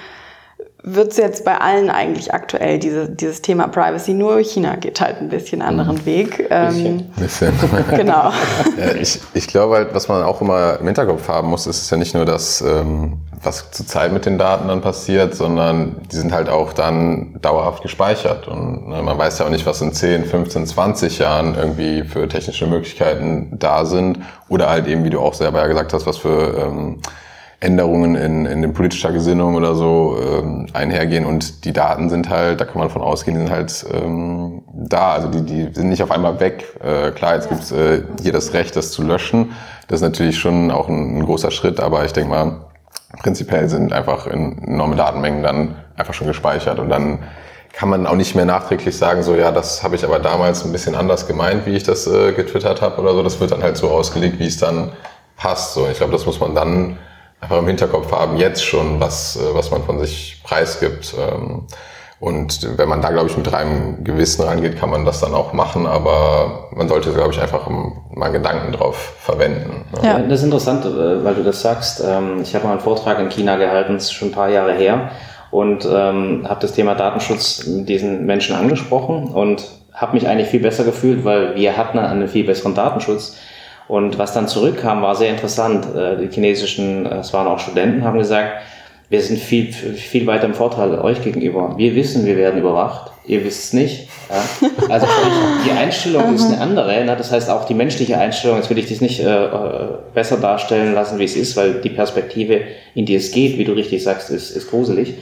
[0.85, 4.14] wird es jetzt bei allen eigentlich aktuell, diese, dieses Thema Privacy.
[4.14, 6.07] Nur China geht halt ein bisschen anderen mhm.
[6.07, 6.46] Weg.
[6.50, 7.55] Ähm, bisschen.
[7.96, 8.33] genau.
[9.00, 12.14] Ich, ich glaube halt, was man auch immer im Hinterkopf haben muss, ist ja nicht
[12.14, 16.72] nur das, ähm, was zurzeit mit den Daten dann passiert, sondern die sind halt auch
[16.72, 18.48] dann dauerhaft gespeichert.
[18.48, 22.28] Und ne, man weiß ja auch nicht, was in 10, 15, 20 Jahren irgendwie für
[22.28, 24.18] technische Möglichkeiten da sind.
[24.48, 26.57] Oder halt eben, wie du auch selber ja gesagt hast, was für...
[26.59, 26.98] Ähm,
[27.62, 32.61] Änderungen in, in den politischer Gesinnung oder so ähm, einhergehen und die Daten sind halt,
[32.61, 36.02] da kann man von ausgehen, die sind halt ähm, da, also die, die sind nicht
[36.02, 36.64] auf einmal weg.
[36.83, 37.50] Äh, klar, jetzt ja.
[37.50, 39.52] gibt's äh, hier das Recht, das zu löschen.
[39.87, 42.71] Das ist natürlich schon auch ein, ein großer Schritt, aber ich denke mal,
[43.18, 47.20] prinzipiell sind einfach in enorme Datenmengen dann einfach schon gespeichert und dann
[47.72, 50.72] kann man auch nicht mehr nachträglich sagen, so ja, das habe ich aber damals ein
[50.72, 53.22] bisschen anders gemeint, wie ich das äh, getwittert habe oder so.
[53.22, 54.92] Das wird dann halt so ausgelegt, wie es dann
[55.37, 55.75] passt.
[55.75, 56.98] So, ich glaube, das muss man dann
[57.40, 61.14] einfach im Hinterkopf haben, jetzt schon, was, äh, was man von sich preisgibt.
[61.18, 61.66] Ähm,
[62.22, 65.52] und wenn man da, glaube ich, mit reinem Gewissen rangeht, kann man das dann auch
[65.52, 67.68] machen, aber man sollte, glaube ich, einfach
[68.14, 69.85] mal Gedanken drauf verwenden.
[69.92, 70.06] Ne?
[70.06, 72.00] Ja, das ist interessant, äh, weil du das sagst.
[72.06, 74.72] Ähm, ich habe mal einen Vortrag in China gehalten, das ist schon ein paar Jahre
[74.72, 75.11] her,
[75.50, 80.85] und ähm, habe das Thema Datenschutz diesen Menschen angesprochen und habe mich eigentlich viel besser
[80.85, 83.37] gefühlt, weil wir hatten einen viel besseren Datenschutz.
[83.88, 85.88] Und was dann zurückkam, war sehr interessant.
[85.96, 88.62] Äh, die chinesischen, äh, es waren auch Studenten, haben gesagt,
[89.12, 91.75] wir sind viel, viel weiter im Vorteil euch gegenüber.
[91.77, 93.12] Wir wissen, wir werden überwacht.
[93.27, 94.09] Ihr wisst es nicht.
[94.31, 94.68] Ja?
[94.88, 95.07] Also
[95.66, 97.05] die Einstellung ist eine andere.
[97.05, 97.14] Ne?
[97.14, 100.94] Das heißt auch die menschliche Einstellung, jetzt will ich das nicht äh, äh, besser darstellen
[100.94, 102.62] lassen, wie es ist, weil die Perspektive,
[102.94, 105.12] in die es geht, wie du richtig sagst, ist, ist gruselig.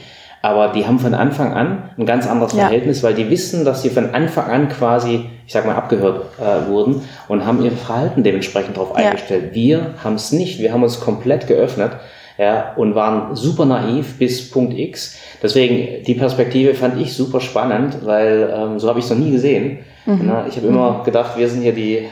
[0.41, 2.67] Aber die haben von Anfang an ein ganz anderes ja.
[2.67, 6.69] Verhältnis, weil die wissen, dass sie von Anfang an quasi, ich sag mal, abgehört äh,
[6.69, 9.07] wurden und haben ihr Verhalten dementsprechend darauf ja.
[9.07, 9.53] eingestellt.
[9.53, 11.91] Wir haben es nicht, wir haben uns komplett geöffnet
[12.37, 15.17] ja, und waren super naiv bis Punkt X.
[15.41, 19.31] Deswegen, die Perspektive fand ich super spannend, weil ähm, so habe ich es noch nie
[19.31, 19.79] gesehen.
[20.05, 20.21] Mhm.
[20.23, 21.03] Na, ich habe immer mhm.
[21.03, 22.07] gedacht, wir sind hier die äh,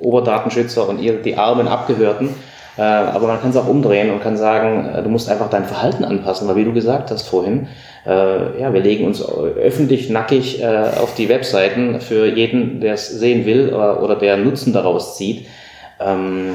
[0.00, 2.30] Oberdatenschützer und ihr die armen Abgehörten.
[2.78, 5.64] Äh, aber man kann es auch umdrehen und kann sagen, äh, du musst einfach dein
[5.64, 7.68] Verhalten anpassen, weil wie du gesagt hast vorhin,
[8.06, 13.46] äh, ja, wir legen uns öffentlich nackig auf die Webseiten für jeden, der es sehen
[13.46, 15.48] will oder der Nutzen daraus zieht.
[15.98, 16.54] Ähm,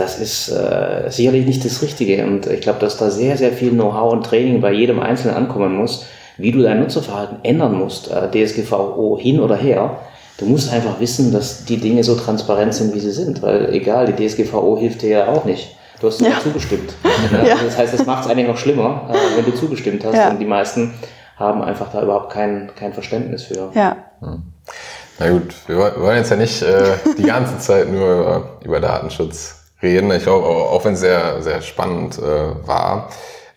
[0.00, 2.24] das ist äh, sicherlich nicht das Richtige.
[2.24, 5.76] Und ich glaube, dass da sehr, sehr viel Know-how und Training bei jedem Einzelnen ankommen
[5.76, 6.06] muss,
[6.38, 9.98] wie du dein Nutzerverhalten ändern musst, äh, DSGVO hin oder her.
[10.38, 13.42] Du musst einfach wissen, dass die Dinge so transparent sind, wie sie sind.
[13.42, 15.76] Weil egal, die DSGVO hilft dir ja auch nicht.
[16.00, 16.40] Du hast ja.
[16.42, 16.94] zugestimmt.
[17.32, 17.56] ja.
[17.62, 20.14] Das heißt, das macht es eigentlich noch schlimmer, äh, wenn du zugestimmt hast.
[20.14, 20.30] Ja.
[20.30, 20.94] Und die meisten
[21.36, 23.70] haben einfach da überhaupt kein, kein Verständnis für.
[23.74, 23.96] Ja.
[24.20, 24.42] Hm.
[25.18, 29.59] Na gut, wir wollen jetzt ja nicht äh, die ganze Zeit nur über, über Datenschutz
[29.82, 30.10] reden.
[30.12, 33.10] Ich glaube, auch wenn es sehr, sehr spannend äh, war.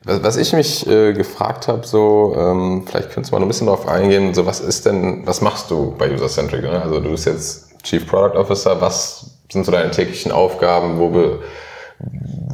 [0.06, 3.50] Was, was ich mich äh, gefragt habe, so, ähm, vielleicht könntest du mal noch ein
[3.50, 6.64] bisschen darauf eingehen, so was ist denn, was machst du bei User-Centric?
[6.64, 6.82] Ne?
[6.82, 11.40] Also du bist jetzt Chief Product Officer, was sind so deine täglichen Aufgaben, wo, be,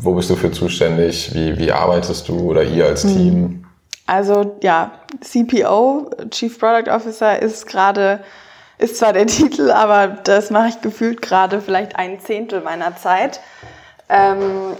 [0.02, 3.16] wo bist du für zuständig, wie, wie arbeitest du oder ihr als hm.
[3.16, 3.66] Team?
[4.06, 8.22] Also ja, CPO, Chief Product Officer, ist gerade,
[8.78, 13.40] ist zwar der Titel, aber das mache ich gefühlt gerade vielleicht ein Zehntel meiner Zeit.
[14.10, 14.76] Ähm,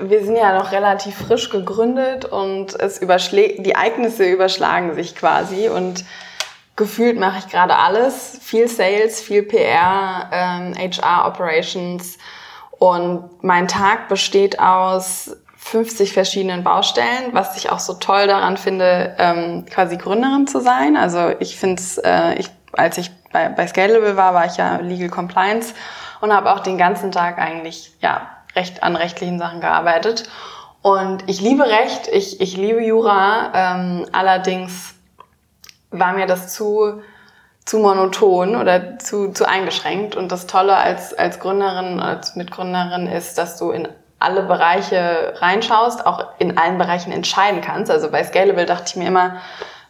[0.00, 5.68] wir sind ja noch relativ frisch gegründet und es überschlägt, die Ereignisse überschlagen sich quasi
[5.68, 6.04] und
[6.76, 8.38] gefühlt mache ich gerade alles.
[8.42, 12.18] Viel Sales, viel PR, ähm, HR Operations
[12.78, 19.14] und mein Tag besteht aus 50 verschiedenen Baustellen, was ich auch so toll daran finde,
[19.18, 20.96] ähm, quasi Gründerin zu sein.
[20.96, 24.76] Also ich finde es, äh, ich, als ich bei, bei Scalable war, war ich ja
[24.76, 25.72] Legal Compliance
[26.20, 30.28] und habe auch den ganzen Tag eigentlich ja recht, an rechtlichen Sachen gearbeitet.
[30.82, 34.94] Und ich liebe Recht, ich, ich liebe Jura, ähm, allerdings
[35.90, 37.00] war mir das zu,
[37.64, 40.14] zu monoton oder zu, zu eingeschränkt.
[40.14, 43.88] Und das Tolle als, als Gründerin, als Mitgründerin ist, dass du in
[44.18, 47.90] alle Bereiche reinschaust, auch in allen Bereichen entscheiden kannst.
[47.90, 49.36] Also bei Scalable dachte ich mir immer,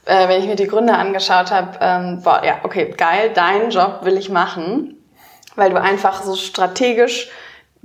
[0.05, 4.01] äh, wenn ich mir die Gründer angeschaut habe, ähm, boah, ja, okay, geil, deinen Job
[4.03, 4.97] will ich machen,
[5.57, 7.31] weil du einfach so strategisch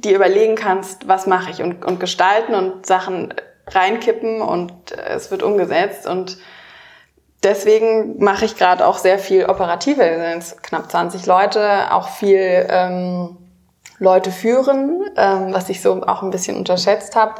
[0.01, 3.33] dir überlegen kannst, was mache ich und, und gestalten und Sachen
[3.67, 6.07] reinkippen und es wird umgesetzt.
[6.07, 6.37] Und
[7.43, 13.37] deswegen mache ich gerade auch sehr viel operative, sind knapp 20 Leute, auch viel ähm,
[13.99, 17.35] Leute führen, ähm, was ich so auch ein bisschen unterschätzt habe.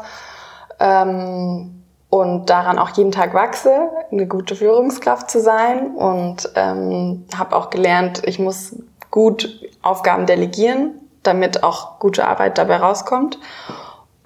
[0.80, 1.76] Ähm,
[2.10, 5.96] und daran auch jeden Tag wachse, eine gute Führungskraft zu sein.
[5.96, 8.76] Und ähm, habe auch gelernt, ich muss
[9.12, 13.40] gut Aufgaben delegieren, damit auch gute Arbeit dabei rauskommt.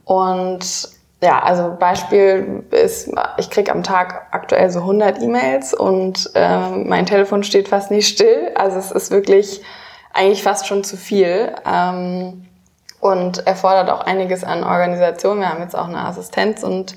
[0.05, 0.89] Und
[1.21, 7.05] ja, also Beispiel ist, ich krieg am Tag aktuell so 100 E-Mails und äh, mein
[7.05, 8.51] Telefon steht fast nicht still.
[8.55, 9.61] Also es ist wirklich
[10.13, 12.45] eigentlich fast schon zu viel ähm,
[12.99, 15.39] und erfordert auch einiges an Organisation.
[15.39, 16.95] Wir haben jetzt auch eine Assistenz und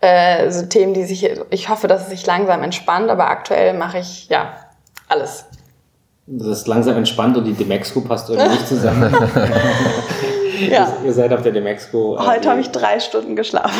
[0.00, 3.98] äh, so Themen, die sich, ich hoffe, dass es sich langsam entspannt, aber aktuell mache
[3.98, 4.52] ich ja
[5.08, 5.46] alles.
[6.26, 9.14] Das ist langsam entspannt und die Demexco passt irgendwie nicht zusammen.
[10.70, 10.90] ja.
[11.04, 12.16] Ihr, seid auf der Demexco.
[12.16, 13.78] Äh, Heute habe ich drei Stunden geschlafen.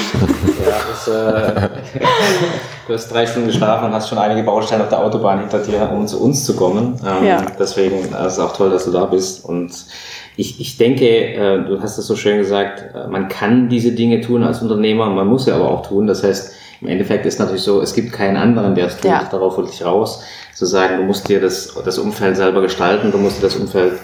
[0.67, 1.69] ja, das, äh,
[2.87, 5.91] du hast drei Stunden geschlafen und hast schon einige Baustellen auf der Autobahn hinter dir,
[5.91, 7.01] um zu uns zu kommen.
[7.07, 7.47] Ähm, ja.
[7.59, 9.43] Deswegen äh, ist es auch toll, dass du da bist.
[9.43, 9.73] Und
[10.37, 14.21] ich, ich denke, äh, du hast es so schön gesagt, äh, man kann diese Dinge
[14.21, 16.07] tun als Unternehmer, man muss sie aber auch tun.
[16.07, 16.53] Das heißt,
[16.85, 19.11] im Endeffekt ist natürlich so, es gibt keinen anderen, der es tut.
[19.11, 19.27] Ja.
[19.31, 20.23] Darauf wollte ich raus.
[20.53, 23.95] Zu sagen, du musst dir das, das Umfeld selber gestalten, du musst dir das Umfeld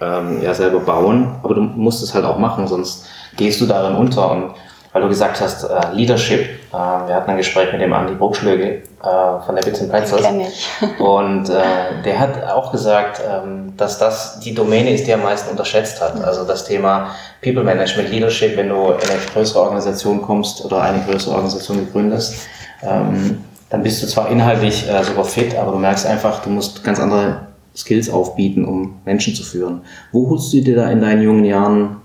[0.00, 3.96] ähm, ja selber bauen, aber du musst es halt auch machen, sonst gehst du darin
[3.96, 4.30] unter.
[4.30, 4.52] Und
[4.92, 8.82] weil du gesagt hast, äh, Leadership, äh, wir hatten ein Gespräch mit dem Andi Bruckschlöge
[9.02, 10.22] äh, von der Bits and Pretzels.
[10.22, 10.68] Kenn ich.
[10.98, 15.24] Und äh, der hat auch gesagt, ähm, dass das die Domäne ist, die er am
[15.24, 16.22] meisten unterschätzt hat.
[16.22, 17.10] Also das Thema
[17.42, 22.34] People Management, Leadership, wenn du in eine größere Organisation kommst oder eine größere Organisation gründest,
[22.82, 26.82] ähm, dann bist du zwar inhaltlich äh, super fit, aber du merkst einfach, du musst
[26.82, 29.82] ganz andere Skills aufbieten, um Menschen zu führen.
[30.10, 31.98] Wo holst du dir da in deinen jungen Jahren,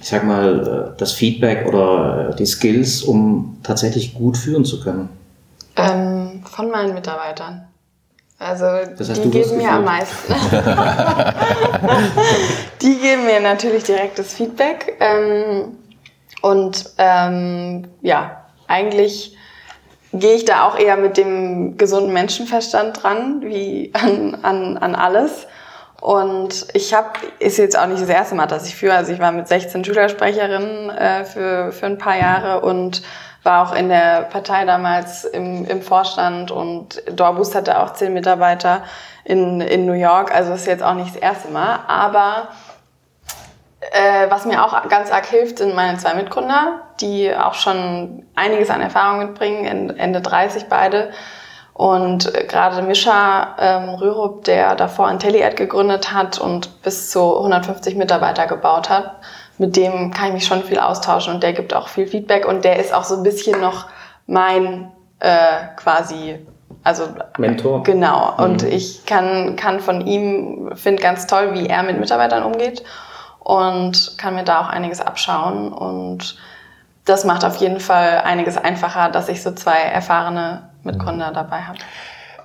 [0.00, 4.80] ich sag mal, äh, das Feedback oder äh, die Skills, um tatsächlich gut führen zu
[4.80, 5.08] können?
[5.76, 7.68] Ähm, von meinen Mitarbeitern.
[8.38, 8.66] Also
[8.98, 10.34] das heißt, die geben mir am meisten.
[12.82, 14.96] die geben mir natürlich direktes Feedback.
[15.00, 15.78] Ähm,
[16.42, 19.36] und ähm, ja, eigentlich
[20.12, 25.46] gehe ich da auch eher mit dem gesunden Menschenverstand dran, wie an, an, an alles.
[26.00, 28.94] Und ich habe, ist jetzt auch nicht das erste Mal, dass ich führe.
[28.94, 33.02] Also ich war mit 16 Schülersprecherin äh, für, für ein paar Jahre und
[33.46, 38.82] war auch in der Partei damals im, im Vorstand und Dorbus hatte auch zehn Mitarbeiter
[39.24, 40.34] in, in New York.
[40.34, 41.78] Also das ist jetzt auch nicht das erste Mal.
[41.86, 42.48] Aber
[43.80, 48.68] äh, was mir auch ganz arg hilft, sind meine zwei Mitgründer, die auch schon einiges
[48.68, 51.10] an Erfahrung mitbringen, Ende 30 beide.
[51.72, 57.96] Und äh, gerade Mischa ähm, Rürup, der davor IntelliAd gegründet hat und bis zu 150
[57.96, 59.16] Mitarbeiter gebaut hat,
[59.58, 62.64] mit dem kann ich mich schon viel austauschen und der gibt auch viel Feedback und
[62.64, 63.86] der ist auch so ein bisschen noch
[64.26, 64.90] mein
[65.20, 66.38] äh, quasi
[66.86, 67.82] also Mentor.
[67.82, 68.34] Genau.
[68.38, 68.68] Und mhm.
[68.68, 72.84] ich kann, kann von ihm, finde ganz toll, wie er mit Mitarbeitern umgeht
[73.40, 75.72] und kann mir da auch einiges abschauen.
[75.72, 76.38] Und
[77.04, 81.78] das macht auf jeden Fall einiges einfacher, dass ich so zwei erfahrene Mitgründer dabei habe.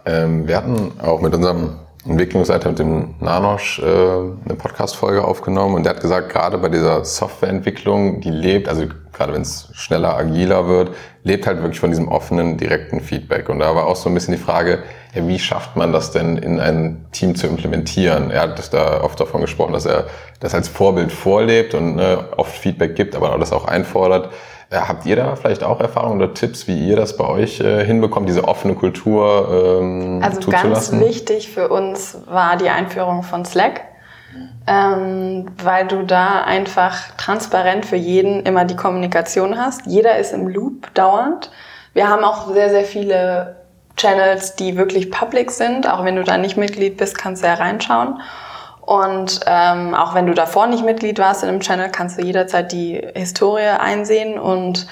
[0.05, 5.83] Ähm, wir hatten auch mit unserem Entwicklungsleiter, mit dem Nanosch, äh, eine Podcast-Folge aufgenommen und
[5.83, 10.67] der hat gesagt, gerade bei dieser Softwareentwicklung, die lebt, also gerade wenn es schneller, agiler
[10.67, 13.49] wird, lebt halt wirklich von diesem offenen, direkten Feedback.
[13.49, 14.79] Und da war auch so ein bisschen die Frage,
[15.13, 18.31] ja, wie schafft man das denn in ein Team zu implementieren?
[18.31, 20.05] Er hat da oft davon gesprochen, dass er
[20.39, 24.31] das als Vorbild vorlebt und ne, oft Feedback gibt, aber das auch einfordert.
[24.71, 27.85] Äh, habt ihr da vielleicht auch Erfahrungen oder Tipps, wie ihr das bei euch äh,
[27.85, 33.81] hinbekommt, diese offene Kultur ähm, Also ganz wichtig für uns war die Einführung von Slack,
[34.65, 39.85] ähm, weil du da einfach transparent für jeden immer die Kommunikation hast.
[39.87, 41.51] Jeder ist im Loop dauernd.
[41.93, 43.57] Wir haben auch sehr, sehr viele
[43.97, 45.91] Channels, die wirklich public sind.
[45.91, 48.21] Auch wenn du da nicht Mitglied bist, kannst du ja reinschauen.
[48.91, 52.73] Und ähm, auch wenn du davor nicht Mitglied warst in einem Channel, kannst du jederzeit
[52.73, 54.85] die Historie einsehen und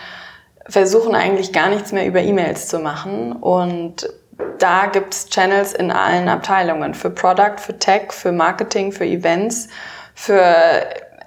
[0.69, 3.33] versuchen eigentlich gar nichts mehr über E-Mails zu machen.
[3.33, 4.09] Und
[4.57, 6.93] da gibt's Channels in allen Abteilungen.
[6.93, 9.67] Für Product, für Tech, für Marketing, für Events,
[10.15, 10.45] für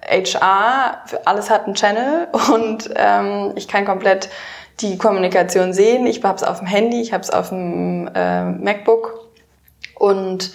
[0.08, 1.02] HR.
[1.04, 4.30] Für alles hat einen Channel und ähm, ich kann komplett
[4.80, 6.06] die Kommunikation sehen.
[6.06, 9.28] Ich habe es auf dem Handy, ich habe es auf dem äh, MacBook
[9.96, 10.54] und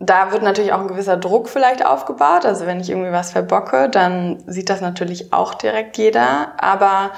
[0.00, 2.46] da wird natürlich auch ein gewisser Druck vielleicht aufgebaut.
[2.46, 6.52] Also wenn ich irgendwie was verbocke, dann sieht das natürlich auch direkt jeder.
[6.58, 7.10] Aber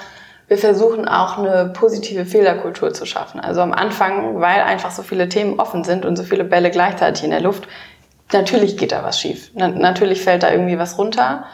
[0.47, 3.39] wir versuchen auch eine positive Fehlerkultur zu schaffen.
[3.39, 7.23] Also am Anfang, weil einfach so viele Themen offen sind und so viele Bälle gleichzeitig
[7.23, 7.67] in der Luft,
[8.33, 9.51] natürlich geht da was schief.
[9.53, 11.45] Na natürlich fällt da irgendwie was runter.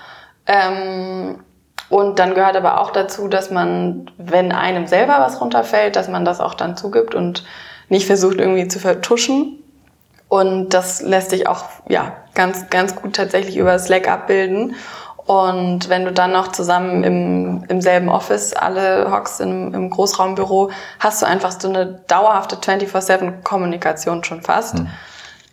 [0.45, 1.43] Ähm,
[1.89, 6.25] und dann gehört aber auch dazu, dass man, wenn einem selber was runterfällt, dass man
[6.25, 7.43] das auch dann zugibt und
[7.89, 9.63] nicht versucht irgendwie zu vertuschen.
[10.30, 14.75] Und das lässt sich auch ja, ganz, ganz gut tatsächlich über Slack abbilden.
[15.25, 20.71] Und wenn du dann noch zusammen im, im selben Office alle hockst im, im Großraumbüro,
[20.99, 24.88] hast du einfach so eine dauerhafte 24-7-Kommunikation schon fast, mhm.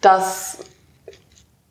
[0.01, 0.59] dass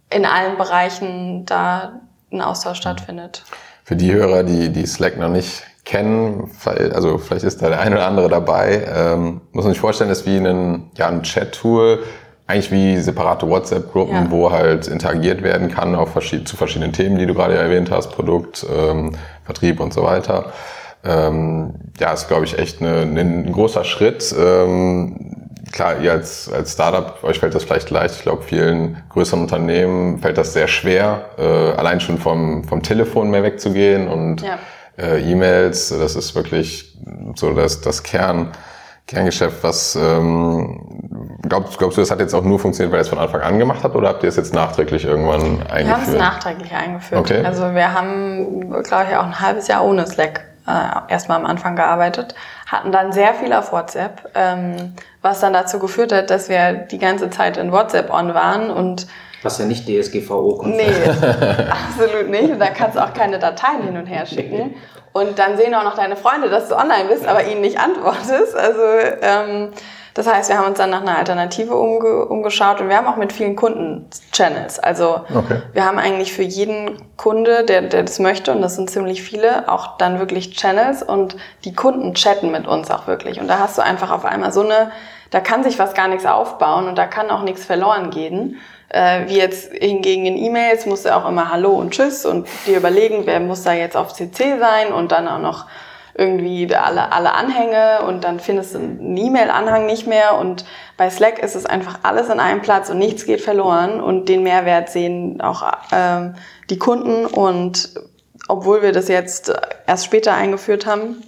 [0.09, 2.01] in allen Bereichen da
[2.31, 3.43] ein Austausch stattfindet.
[3.85, 7.95] Für die Hörer, die, die Slack noch nicht kennen, also vielleicht ist da der eine
[7.95, 12.03] oder andere dabei, ähm, muss man sich vorstellen, ist wie ein, ja, ein Chat-Tool,
[12.47, 14.31] eigentlich wie separate WhatsApp-Gruppen, ja.
[14.31, 18.11] wo halt interagiert werden kann auf verschied zu verschiedenen Themen, die du gerade erwähnt hast,
[18.11, 19.13] Produkt, ähm,
[19.45, 20.51] Vertrieb und so weiter.
[21.05, 24.33] Ähm, ja, ist glaube ich echt eine, ein großer Schritt.
[24.37, 28.15] Ähm, klar, ihr als, als Startup, euch fällt das vielleicht leicht.
[28.15, 33.31] Ich glaube, vielen größeren Unternehmen fällt das sehr schwer, äh, allein schon vom, vom Telefon
[33.31, 34.59] mehr wegzugehen und ja.
[34.97, 35.89] äh, E-Mails.
[35.89, 36.97] Das ist wirklich
[37.35, 38.51] so das, das Kern.
[39.05, 43.09] Kerngeschäft, was ähm, glaubst, glaubst du, das hat jetzt auch nur funktioniert, weil ihr es
[43.09, 45.85] von Anfang an gemacht habt oder habt ihr es jetzt nachträglich irgendwann eingeführt?
[45.85, 47.21] Wir haben es nachträglich eingeführt.
[47.21, 47.45] Okay.
[47.45, 51.75] Also wir haben, glaube ich, auch ein halbes Jahr ohne Slack äh, erstmal am Anfang
[51.75, 52.35] gearbeitet,
[52.65, 56.99] hatten dann sehr viel auf WhatsApp, ähm, was dann dazu geführt hat, dass wir die
[56.99, 59.07] ganze Zeit in WhatsApp on waren und
[59.41, 60.77] was ja nicht DSGVO kommt.
[60.77, 60.85] Nee,
[61.69, 62.49] absolut nicht.
[62.49, 64.75] Und da kannst du auch keine Dateien hin und her schicken.
[65.14, 68.55] Und dann sehen auch noch deine Freunde, dass du online bist, aber ihnen nicht antwortest.
[68.55, 68.82] Also
[69.22, 69.70] ähm,
[70.14, 73.16] das heißt, wir haben uns dann nach einer Alternative umge umgeschaut und wir haben auch
[73.16, 74.80] mit vielen Kunden Channels.
[74.80, 75.61] Also okay.
[75.74, 79.72] wir haben eigentlich für jeden Kunde, der, der das möchte, und das sind ziemlich viele,
[79.72, 83.39] auch dann wirklich Channels und die Kunden chatten mit uns auch wirklich.
[83.39, 84.91] Und da hast du einfach auf einmal so eine,
[85.32, 88.57] da kann sich was gar nichts aufbauen und da kann auch nichts verloren gehen.
[88.93, 92.77] Äh, wie jetzt hingegen in E-Mails musst du auch immer Hallo und Tschüss und dir
[92.77, 95.65] überlegen, wer muss da jetzt auf CC sein und dann auch noch
[96.15, 100.63] irgendwie alle, alle Anhänge und dann findest du einen E-Mail-Anhang nicht mehr und
[100.95, 104.43] bei Slack ist es einfach alles in einem Platz und nichts geht verloren und den
[104.43, 106.35] Mehrwert sehen auch ähm,
[106.69, 107.95] die Kunden und
[108.47, 109.51] obwohl wir das jetzt
[109.87, 111.23] erst später eingeführt haben,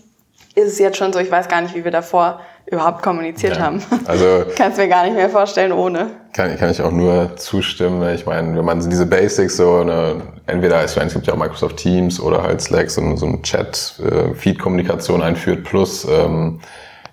[0.54, 3.64] ist es jetzt schon so, ich weiß gar nicht, wie wir davor überhaupt kommuniziert ja.
[3.64, 3.84] haben.
[4.06, 6.12] Also kannst mir gar nicht mehr vorstellen ohne.
[6.36, 8.14] Kann, kann ich auch nur zustimmen.
[8.14, 10.18] Ich meine, wenn man diese Basics so eine,
[10.48, 15.22] entweder es gibt ja auch Microsoft Teams oder halt Slack so, so ein Chat äh,
[15.22, 16.60] einführt plus ähm,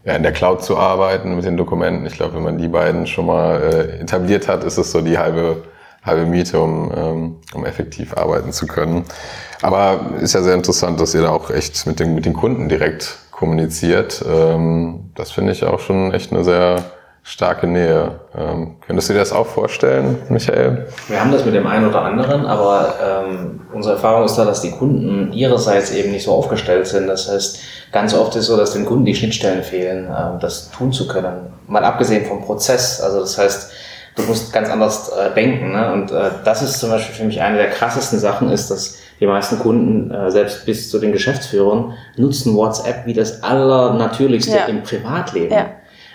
[0.04, 2.04] ja, in der Cloud zu arbeiten mit den Dokumenten.
[2.04, 5.16] Ich glaube, wenn man die beiden schon mal äh, etabliert hat, ist es so die
[5.16, 5.62] halbe
[6.04, 9.04] halbe Miete, um, ähm, um effektiv arbeiten zu können.
[9.60, 12.68] Aber ist ja sehr interessant, dass ihr da auch echt mit den, mit den Kunden
[12.68, 14.24] direkt kommuniziert.
[14.28, 16.82] Ähm, das finde ich auch schon echt eine sehr
[17.22, 18.20] starke Nähe.
[18.36, 20.86] Ähm, könntest du dir das auch vorstellen, Michael?
[21.08, 24.60] Wir haben das mit dem einen oder anderen, aber ähm, unsere Erfahrung ist da, dass
[24.60, 27.06] die Kunden ihrerseits eben nicht so aufgestellt sind.
[27.06, 27.60] Das heißt,
[27.92, 31.06] ganz oft ist es so, dass den Kunden die Schnittstellen fehlen, ähm, das tun zu
[31.06, 31.52] können.
[31.68, 33.00] Mal abgesehen vom Prozess.
[33.00, 33.72] Also das heißt,
[34.16, 35.72] du musst ganz anders äh, denken.
[35.72, 35.92] Ne?
[35.92, 39.26] Und äh, das ist zum Beispiel für mich eine der krassesten Sachen, ist, dass die
[39.26, 44.64] meisten Kunden, äh, selbst bis zu den Geschäftsführern, nutzen WhatsApp wie das Allernatürlichste ja.
[44.64, 45.54] im Privatleben.
[45.54, 45.66] Ja.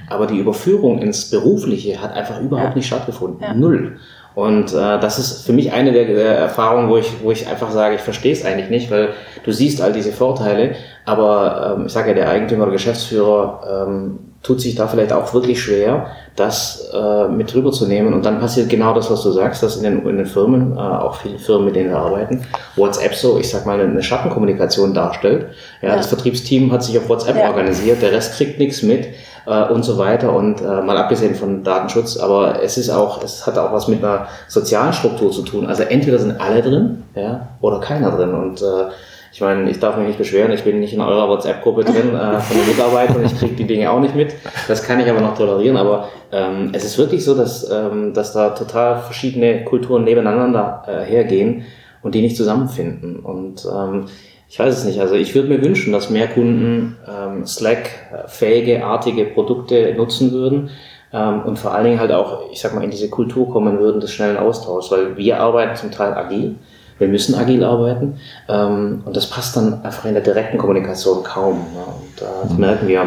[0.09, 2.75] Aber die Überführung ins Berufliche hat einfach überhaupt ja.
[2.75, 3.59] nicht stattgefunden.
[3.59, 3.97] Null.
[4.37, 7.71] Und äh, das ist für mich eine der, der Erfahrungen, wo ich, wo ich einfach
[7.71, 9.09] sage, ich verstehe es eigentlich nicht, weil
[9.43, 14.19] du siehst all diese Vorteile, aber ähm, ich sage ja, der Eigentümer oder Geschäftsführer ähm,
[14.43, 18.13] tut sich da vielleicht auch wirklich schwer, das äh, mit rüberzunehmen.
[18.13, 20.79] Und dann passiert genau das, was du sagst, dass in den, in den Firmen, äh,
[20.79, 22.43] auch viele Firmen, mit denen wir arbeiten,
[22.75, 25.47] WhatsApp so, ich sag mal, eine Schattenkommunikation darstellt.
[25.81, 25.95] Ja, ja.
[25.97, 27.49] Das Vertriebsteam hat sich auf WhatsApp ja.
[27.49, 29.07] organisiert, der Rest kriegt nichts mit
[29.47, 30.33] äh, und so weiter.
[30.33, 34.03] Und äh, mal abgesehen von Datenschutz, aber es ist auch, es hat auch was mit
[34.03, 35.65] einer sozialen Struktur zu tun.
[35.65, 38.33] Also entweder sind alle drin, ja, oder keiner drin.
[38.33, 38.85] Und äh,
[39.31, 42.39] ich meine, ich darf mich nicht beschweren, ich bin nicht in eurer WhatsApp-Gruppe drin äh,
[42.39, 44.33] von den Mitarbeitern, ich kriege die Dinge auch nicht mit.
[44.67, 48.33] Das kann ich aber noch tolerieren, aber ähm, es ist wirklich so, dass, ähm, dass
[48.33, 51.65] da total verschiedene Kulturen nebeneinander äh, hergehen
[52.01, 53.19] und die nicht zusammenfinden.
[53.19, 54.05] Und ähm,
[54.49, 59.25] ich weiß es nicht, also ich würde mir wünschen, dass mehr Kunden ähm, Slack-fähige, artige
[59.25, 60.69] Produkte nutzen würden
[61.11, 63.99] ähm, und vor allen Dingen halt auch, ich sag mal, in diese Kultur kommen würden
[63.99, 66.55] des schnellen Austauschs, weil wir arbeiten zum Teil agil
[66.99, 68.19] wir müssen agil arbeiten
[68.49, 71.57] ähm, und das passt dann einfach in der direkten Kommunikation kaum.
[71.73, 71.83] Ne?
[71.85, 72.59] Und äh, das mhm.
[72.59, 73.05] merken wir,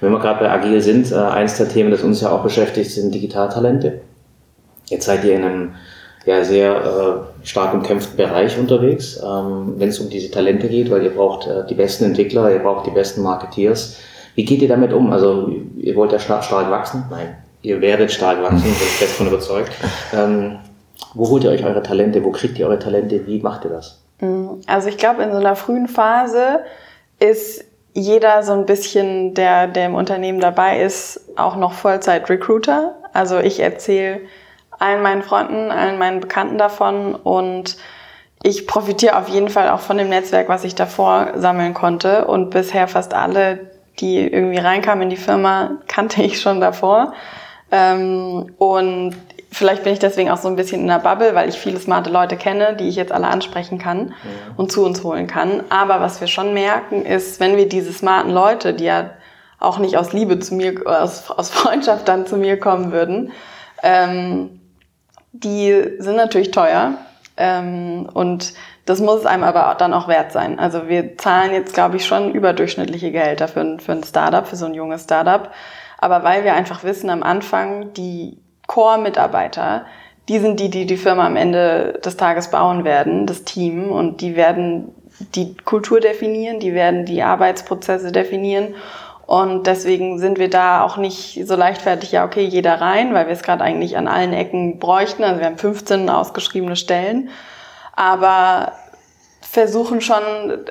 [0.00, 2.90] wenn wir gerade bei agil sind, äh, eins der Themen, das uns ja auch beschäftigt,
[2.90, 4.00] sind Digitaltalente.
[4.86, 5.74] Jetzt seid ihr in einem
[6.26, 6.76] ja, sehr
[7.42, 11.46] äh, stark umkämpften Bereich unterwegs, ähm, wenn es um diese Talente geht, weil ihr braucht
[11.46, 13.98] äh, die besten Entwickler, ihr braucht die besten Marketeers.
[14.34, 15.12] Wie geht ihr damit um?
[15.12, 17.04] Also ihr wollt ja stark, stark wachsen?
[17.10, 19.72] Nein, ihr werdet stark wachsen, bin ich fest von überzeugt.
[20.14, 20.56] Ähm,
[21.14, 22.24] wo holt ihr euch eure Talente?
[22.24, 23.26] Wo kriegt ihr eure Talente?
[23.26, 24.02] Wie macht ihr das?
[24.20, 26.60] Mm, also ich glaube, in so einer frühen Phase
[27.18, 32.96] ist jeder so ein bisschen, der, der im Unternehmen dabei ist, auch noch Vollzeit-Recruiter.
[33.12, 34.20] Also ich erzähle
[34.78, 37.76] allen meinen Freunden, allen meinen Bekannten davon und
[38.42, 42.26] ich profitiere auf jeden Fall auch von dem Netzwerk, was ich davor sammeln konnte.
[42.26, 43.70] Und bisher fast alle,
[44.00, 47.14] die irgendwie reinkamen in die Firma, kannte ich schon davor.
[47.72, 49.14] Ähm, und
[49.54, 52.10] vielleicht bin ich deswegen auch so ein bisschen in der Bubble, weil ich viele smarte
[52.10, 54.54] Leute kenne, die ich jetzt alle ansprechen kann ja.
[54.56, 55.62] und zu uns holen kann.
[55.70, 59.10] Aber was wir schon merken, ist, wenn wir diese smarten Leute, die ja
[59.60, 63.32] auch nicht aus Liebe zu mir, aus, aus Freundschaft dann zu mir kommen würden,
[63.82, 64.60] ähm,
[65.32, 66.94] die sind natürlich teuer
[67.36, 68.54] ähm, und
[68.86, 70.58] das muss es einem aber dann auch wert sein.
[70.58, 74.56] Also wir zahlen jetzt, glaube ich, schon überdurchschnittliche Gehälter für ein, für ein Startup, für
[74.56, 75.50] so ein junges Startup.
[75.98, 79.86] Aber weil wir einfach wissen, am Anfang, die Core-Mitarbeiter,
[80.28, 83.90] die sind die, die die Firma am Ende des Tages bauen werden, das Team.
[83.90, 84.94] Und die werden
[85.34, 88.74] die Kultur definieren, die werden die Arbeitsprozesse definieren.
[89.26, 93.32] Und deswegen sind wir da auch nicht so leichtfertig, ja, okay, jeder rein, weil wir
[93.32, 95.24] es gerade eigentlich an allen Ecken bräuchten.
[95.24, 97.30] Also wir haben 15 ausgeschriebene Stellen.
[97.94, 98.72] Aber
[99.54, 100.24] versuchen schon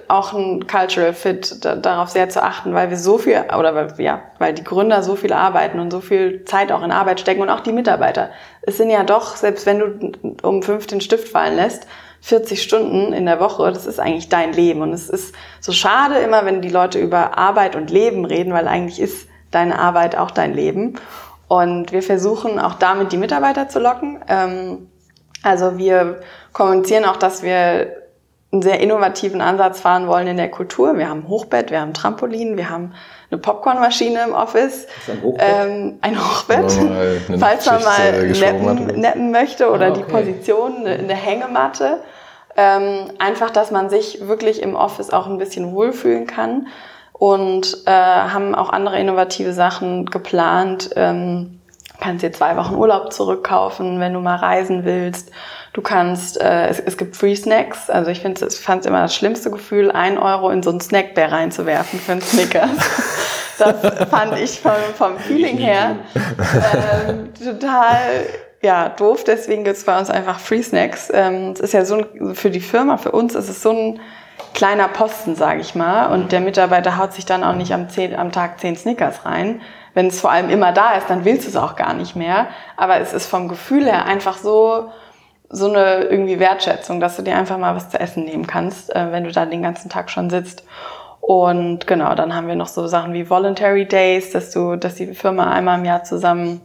[0.10, 4.24] auch ein Cultural Fit darauf sehr zu achten, weil wir so viel oder weil, ja,
[4.40, 7.50] weil die Gründer so viel arbeiten und so viel Zeit auch in Arbeit stecken und
[7.50, 8.32] auch die Mitarbeiter.
[8.62, 11.88] Es sind ja doch, selbst wenn du um fünf den Stift fallen lässt,
[12.24, 14.82] 40 Stunden in der Woche, das ist eigentlich dein Leben.
[14.82, 18.68] Und es ist so schade immer, wenn die Leute über Arbeit und Leben reden, weil
[18.68, 20.96] eigentlich ist deine Arbeit auch dein Leben.
[21.48, 24.20] Und wir versuchen auch damit die Mitarbeiter zu locken.
[24.28, 24.90] Ähm,
[25.42, 26.20] also wir
[26.52, 28.03] kommunizieren auch, dass wir
[28.54, 30.98] einen sehr innovativen Ansatz fahren wollen in der Kultur.
[30.98, 32.94] Wir haben ein Hochbett, wir haben ein Trampolin, wir haben
[33.32, 34.88] eine Popcornmaschine im Office.
[35.08, 35.48] Ein Hochbett?
[35.66, 36.72] Ähm, ein Hochbett.
[37.40, 40.04] Falls man mal neppen, neppen, möchte oder ah, okay.
[40.06, 42.04] die Position, eine Hängematte.
[42.56, 46.68] Ähm, einfach, dass man sich wirklich im Office auch ein bisschen wohlfühlen kann
[47.14, 50.92] und äh, haben auch andere innovative Sachen geplant.
[50.96, 51.60] Ähm,
[52.00, 55.32] kannst dir zwei Wochen Urlaub zurückkaufen, wenn du mal reisen willst.
[55.74, 57.90] Du kannst, äh, es, es gibt Free Snacks.
[57.90, 60.82] Also ich finde, ich fand es immer das schlimmste Gefühl, ein Euro in so einen
[60.82, 62.70] Snackbär reinzuwerfen für einen Snickers.
[63.58, 68.26] das fand ich vom, vom Feeling her äh, total
[68.62, 69.24] ja, doof.
[69.24, 71.12] Deswegen gibt es bei uns einfach Free Snacks.
[71.14, 74.00] Ähm, es ist ja so ein, für die Firma, für uns ist es so ein
[74.54, 76.12] kleiner Posten, sage ich mal.
[76.14, 79.62] Und der Mitarbeiter haut sich dann auch nicht am, zehn, am Tag zehn Snickers rein.
[79.94, 82.48] Wenn es vor allem immer da ist, dann willst du es auch gar nicht mehr.
[82.78, 84.90] Aber es ist vom Gefühl her einfach so,
[85.50, 89.12] so eine irgendwie Wertschätzung, dass du dir einfach mal was zu essen nehmen kannst, äh,
[89.12, 90.64] wenn du da den ganzen Tag schon sitzt.
[91.22, 95.14] Und genau, dann haben wir noch so Sachen wie Voluntary Days, dass du, dass die
[95.14, 96.60] Firma einmal im Jahr zusammen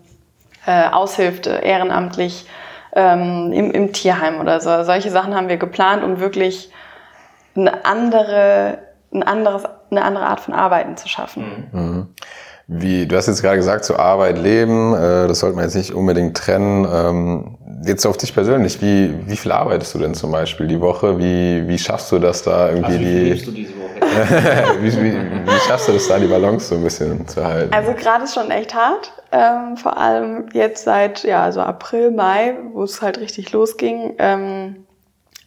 [0.67, 2.47] äh, aushilft, äh, ehrenamtlich
[2.93, 4.83] ähm, im, im Tierheim oder so.
[4.83, 6.73] Solche Sachen haben wir geplant, um wirklich
[7.55, 8.79] eine andere,
[9.13, 11.69] ein anderes, eine andere Art von Arbeiten zu schaffen.
[11.73, 12.15] Mhm.
[12.71, 15.95] Wie, du hast jetzt gerade gesagt, so Arbeit, Leben, äh, das sollte man jetzt nicht
[15.95, 16.87] unbedingt trennen.
[16.93, 21.19] Ähm, jetzt auf dich persönlich, wie, wie viel arbeitest du denn zum Beispiel die Woche?
[21.19, 23.45] Wie, wie schaffst du das da irgendwie also, wie die.
[23.47, 23.89] Du diese Woche?
[24.83, 25.13] wie, wie,
[25.47, 27.73] wie schaffst du das da, die Balance so ein bisschen zu halten?
[27.73, 29.15] Also gerade ist schon echt hart.
[29.33, 34.85] Ähm, vor allem jetzt seit ja, also April, Mai, wo es halt richtig losging, ähm,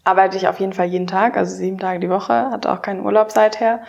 [0.03, 3.05] arbeite ich auf jeden Fall jeden Tag, also sieben Tage die Woche, hatte auch keinen
[3.05, 3.82] Urlaub seither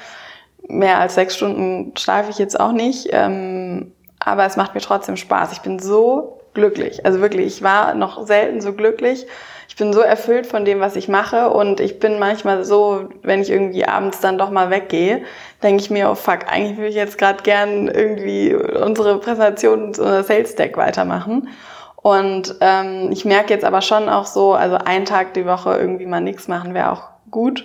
[0.69, 3.09] mehr als sechs Stunden schlafe ich jetzt auch nicht.
[3.11, 5.53] Ähm, aber es macht mir trotzdem Spaß.
[5.53, 7.05] Ich bin so glücklich.
[7.05, 9.27] Also wirklich, ich war noch selten so glücklich.
[9.69, 11.51] Ich bin so erfüllt von dem, was ich mache.
[11.51, 15.23] Und ich bin manchmal so, wenn ich irgendwie abends dann doch mal weggehe,
[15.63, 20.23] denke ich mir, oh fuck, eigentlich würde ich jetzt gerade gern irgendwie unsere Präsentation, unser
[20.23, 21.49] Sales Deck weitermachen.
[21.97, 26.07] Und ähm, ich merke jetzt aber schon auch so, also einen Tag die Woche irgendwie
[26.07, 27.65] mal nichts machen wäre auch gut.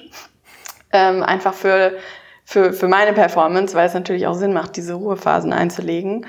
[0.94, 1.94] Ähm, einfach für
[2.50, 6.26] für, für meine Performance, weil es natürlich auch Sinn macht, diese Ruhephasen einzulegen.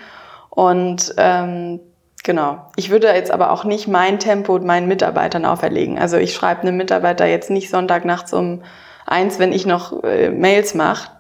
[0.51, 1.79] Und ähm,
[2.25, 5.97] genau, ich würde jetzt aber auch nicht mein Tempo meinen Mitarbeitern auferlegen.
[5.97, 8.65] Also ich schreibe einem Mitarbeiter jetzt nicht Sonntagnachts um
[9.07, 11.13] eins, wenn ich noch äh, Mails mache.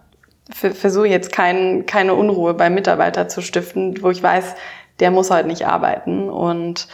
[0.51, 4.57] Versuche jetzt kein, keine Unruhe beim Mitarbeiter zu stiften, wo ich weiß,
[4.99, 6.29] der muss halt nicht arbeiten.
[6.29, 6.89] Und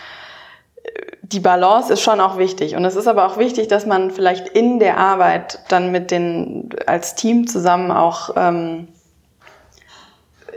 [1.22, 2.76] die Balance ist schon auch wichtig.
[2.76, 6.70] Und es ist aber auch wichtig, dass man vielleicht in der Arbeit dann mit den,
[6.86, 8.88] als Team zusammen auch ähm,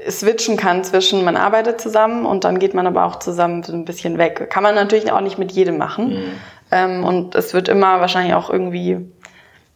[0.10, 3.86] switchen kann zwischen, man arbeitet zusammen und dann geht man aber auch zusammen so ein
[3.86, 4.50] bisschen weg.
[4.50, 6.10] Kann man natürlich auch nicht mit jedem machen.
[6.10, 6.32] Mhm.
[6.72, 9.00] Ähm, und es wird immer wahrscheinlich auch irgendwie,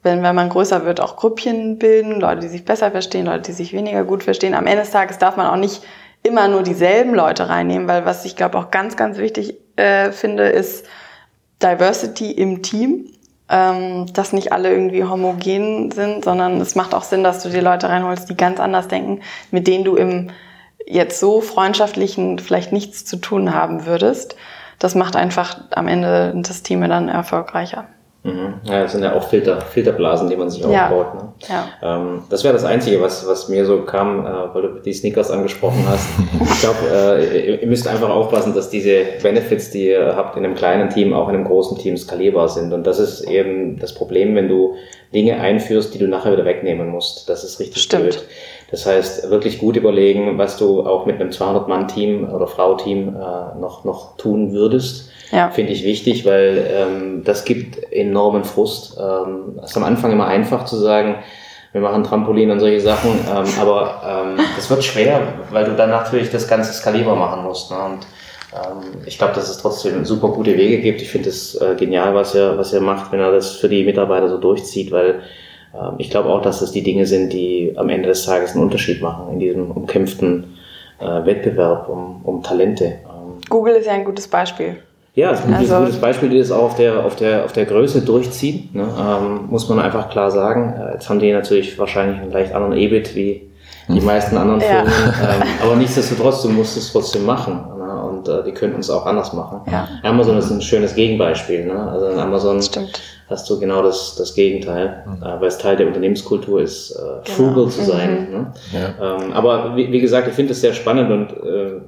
[0.03, 3.53] wenn, wenn man größer wird, auch Grüppchen bilden, Leute, die sich besser verstehen, Leute, die
[3.53, 4.53] sich weniger gut verstehen.
[4.53, 5.83] Am Ende des Tages darf man auch nicht
[6.23, 10.47] immer nur dieselben Leute reinnehmen, weil was ich glaube auch ganz, ganz wichtig äh, finde,
[10.47, 10.85] ist
[11.61, 13.07] Diversity im Team.
[13.51, 17.61] ähm, dass nicht alle irgendwie homogen sind, sondern es macht auch Sinn, dass du dir
[17.61, 19.19] Leute reinholst, die ganz anders denken,
[19.51, 20.29] mit denen du im
[20.87, 24.35] jetzt so freundschaftlichen vielleicht nichts zu tun haben würdest.
[24.79, 27.85] Das macht einfach am Ende das Team dann erfolgreicher.
[28.23, 28.53] Mhm.
[28.65, 30.89] Ja, das sind ja auch Filter, Filterblasen, die man sich Ja.
[30.89, 31.15] aufbaut.
[31.15, 31.33] Ne?
[31.49, 31.65] Ja.
[31.97, 35.31] Ähm, das wäre das Einzige, was, was mir so kam, äh, weil du die Sneakers
[35.31, 36.07] angesprochen hast.
[36.39, 40.45] Ich glaube, äh, ihr, ihr müsst einfach aufpassen, dass diese Benefits, die ihr habt in
[40.45, 42.71] einem kleinen Team, auch in einem großen Team skalierbar sind.
[42.73, 44.75] Und das ist eben das Problem, wenn du
[45.15, 47.27] Dinge einführst, die du nachher wieder wegnehmen musst.
[47.27, 48.03] Das ist richtig Stimmt.
[48.03, 48.23] blöd.
[48.69, 53.83] Das heißt, wirklich gut überlegen, was du auch mit einem 200-Mann-Team oder Frau-Team äh, noch,
[53.83, 55.09] noch tun würdest.
[55.31, 55.49] Ja.
[55.49, 58.97] Finde ich wichtig, weil ähm, das gibt enormen Frust.
[58.99, 61.15] Ähm, es ist am Anfang immer einfach zu sagen,
[61.71, 65.21] wir machen Trampolin und solche Sachen, ähm, aber ähm, das wird schwer,
[65.51, 67.71] weil du dann natürlich das Ganze skalierbar machen musst.
[67.71, 67.77] Ne?
[67.77, 68.07] Und
[68.53, 71.01] ähm, ich glaube, dass es trotzdem super gute Wege gibt.
[71.01, 73.85] Ich finde es äh, genial, was er, was er macht, wenn er das für die
[73.85, 75.21] Mitarbeiter so durchzieht, weil
[75.73, 78.63] ähm, ich glaube auch, dass das die Dinge sind, die am Ende des Tages einen
[78.63, 80.57] Unterschied machen in diesem umkämpften
[80.99, 82.85] äh, Wettbewerb um, um Talente.
[82.85, 84.77] Ähm, Google ist ja ein gutes Beispiel.
[85.13, 87.45] Ja, es ist ein gutes- Also- gutes Beispiel, die das auch auf der, auf der,
[87.45, 88.87] auf der Größe durchziehen, ne?
[88.99, 90.73] ähm, muss man einfach klar sagen.
[90.77, 93.49] Äh, Jetzt haben die natürlich wahrscheinlich einen leicht anderen EBIT wie
[93.89, 94.67] die meisten anderen Ja.
[94.85, 94.93] Firmen,
[95.41, 97.59] ähm, aber nichtsdestotrotz, du musst es trotzdem machen.
[97.77, 98.01] Ne?
[98.03, 99.61] Und äh, die könnten es auch anders machen.
[99.69, 99.87] Ja.
[100.03, 101.65] Amazon ist ein schönes Gegenbeispiel.
[101.65, 101.91] Ne?
[101.91, 103.01] Also in Amazon Stimmt.
[103.29, 107.19] hast du genau das, das Gegenteil, äh, weil es Teil der Unternehmenskultur ist, Genau.
[107.21, 108.27] äh, frugal zu sein.
[108.29, 108.33] Mhm.
[108.37, 108.53] Ne?
[108.71, 109.15] Ja.
[109.17, 111.81] Ähm, aber wie, wie gesagt, ich finde es sehr spannend und äh,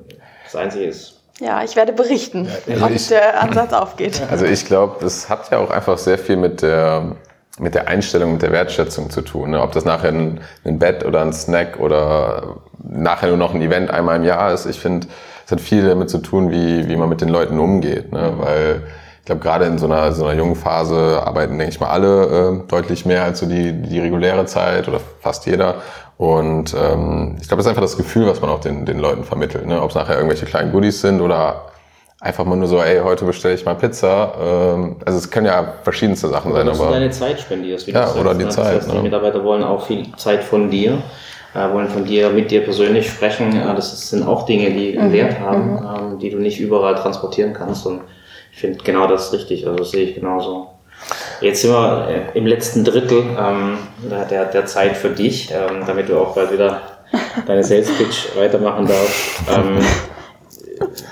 [0.44, 4.22] das Einzige ist, Ja, ich werde berichten, also ob ich- der Ansatz aufgeht.
[4.32, 7.16] Also ich glaube, es hat ja auch einfach sehr viel mit der,
[7.60, 9.52] mit der Einstellung, mit der Wertschätzung zu tun.
[9.52, 9.62] Ne?
[9.62, 13.90] Ob das nachher ein, ein Bett oder ein Snack oder nachher nur noch ein Event
[13.92, 14.66] einmal im Jahr ist.
[14.68, 15.08] Ich finde,
[15.46, 18.12] es hat viel damit zu tun, wie, wie man mit den Leuten umgeht.
[18.12, 18.34] Ne?
[18.38, 18.84] Weil
[19.20, 22.62] ich glaube, gerade in so einer, so einer jungen Phase arbeiten, denke ich mal, alle
[22.64, 25.76] äh, deutlich mehr als so die, die reguläre Zeit oder fast jeder.
[26.18, 29.24] Und ähm, ich glaube, das ist einfach das Gefühl, was man auch den, den Leuten
[29.24, 29.66] vermittelt.
[29.66, 29.82] Ne?
[29.82, 31.64] Ob es nachher irgendwelche kleinen Goodies sind oder
[32.22, 34.34] einfach mal nur so, ey, heute bestelle ich mal Pizza.
[34.42, 37.88] Ähm, also es können ja verschiedenste Sachen sein, dass du aber deine Zeit spendierst.
[37.88, 38.50] Wie Ja, du sagst, oder die ne?
[38.50, 39.04] Zeit, Das heißt, die ne?
[39.04, 41.00] Mitarbeiter wollen auch viel Zeit von dir,
[41.54, 43.52] äh, wollen von dir, mit dir persönlich sprechen.
[43.60, 45.78] Äh, das sind auch Dinge, die einen Wert haben,
[46.14, 47.86] ähm, die du nicht überall transportieren kannst.
[47.86, 48.02] Und
[48.54, 49.66] ich finde genau das richtig.
[49.66, 50.70] Also das sehe ich genauso.
[51.42, 53.78] Jetzt sind wir äh, im letzten Drittel ähm,
[54.10, 56.82] der- der, der Zeit für dich, ähm, damit du auch bald wieder
[57.46, 59.42] deine Sales Pitch weitermachen darfst.
[59.54, 59.80] Ähm,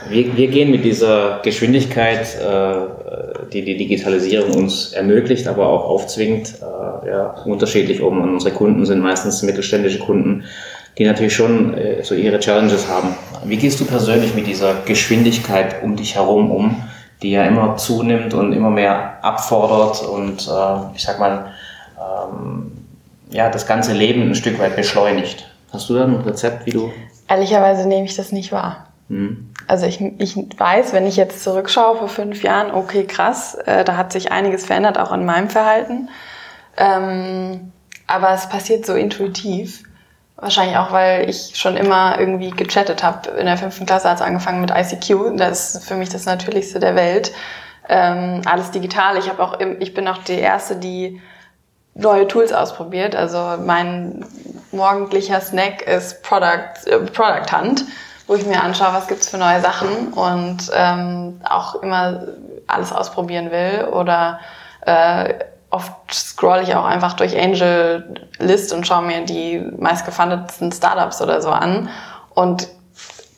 [0.10, 6.56] wir, wir gehen mit dieser Geschwindigkeit, äh, die die Digitalisierung uns ermöglicht, aber auch aufzwingt,
[6.62, 8.22] äh, ja, unterschiedlich um.
[8.22, 10.44] Und unsere Kunden sind meistens mittelständische Kunden,
[10.98, 13.16] die natürlich schon äh, so ihre Challenges haben.
[13.46, 16.84] Wie gehst du persönlich mit dieser Geschwindigkeit um dich herum um,
[17.22, 21.52] die ja immer zunimmt und immer mehr abfordert und äh, ich sag mal,
[22.00, 22.72] ähm,
[23.30, 25.48] ja, das ganze Leben ein Stück weit beschleunigt?
[25.72, 26.92] Hast du da ein Rezept, wie du?
[27.28, 28.88] Ehrlicherweise nehme ich das nicht wahr.
[29.10, 29.50] Hm?
[29.68, 33.96] Also ich, ich weiß, wenn ich jetzt zurückschaue vor fünf Jahren, okay, krass, äh, da
[33.96, 36.10] hat sich einiges verändert, auch in meinem Verhalten.
[36.78, 37.72] Ähm,
[38.08, 39.84] aber es passiert so intuitiv.
[40.42, 43.30] Wahrscheinlich auch, weil ich schon immer irgendwie gechattet habe.
[43.32, 45.38] In der fünften Klasse hat es angefangen mit ICQ.
[45.38, 47.32] Das ist für mich das Natürlichste der Welt.
[47.88, 49.18] Ähm, alles digital.
[49.18, 51.22] Ich, habe auch, im- ich bin auch die Erste, die
[51.94, 53.16] neue Tools ausprobiert.
[53.16, 54.26] Also mein
[54.72, 57.86] morgendlicher Snack ist Product, äh, Product Hunt,
[58.26, 62.24] wo ich mir anschaue, was gibt's für neue Sachen und ähm, auch immer
[62.66, 63.90] alles ausprobieren will.
[63.92, 64.40] Oder
[64.88, 65.36] äh,
[65.72, 68.04] oft scroll ich auch einfach durch Angel
[68.40, 71.90] List und schaue mir die meistgefundetsten Startups oder so an
[72.36, 72.68] und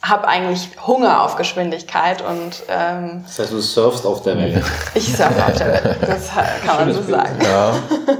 [0.02, 4.62] habe eigentlich Hunger auf Geschwindigkeit und ähm, Das heißt, du surfst auf der Welle.
[4.94, 5.98] ich surfe auf der Welt.
[6.02, 6.30] Das
[6.66, 7.40] kann man so sagen.
[7.42, 7.74] ja,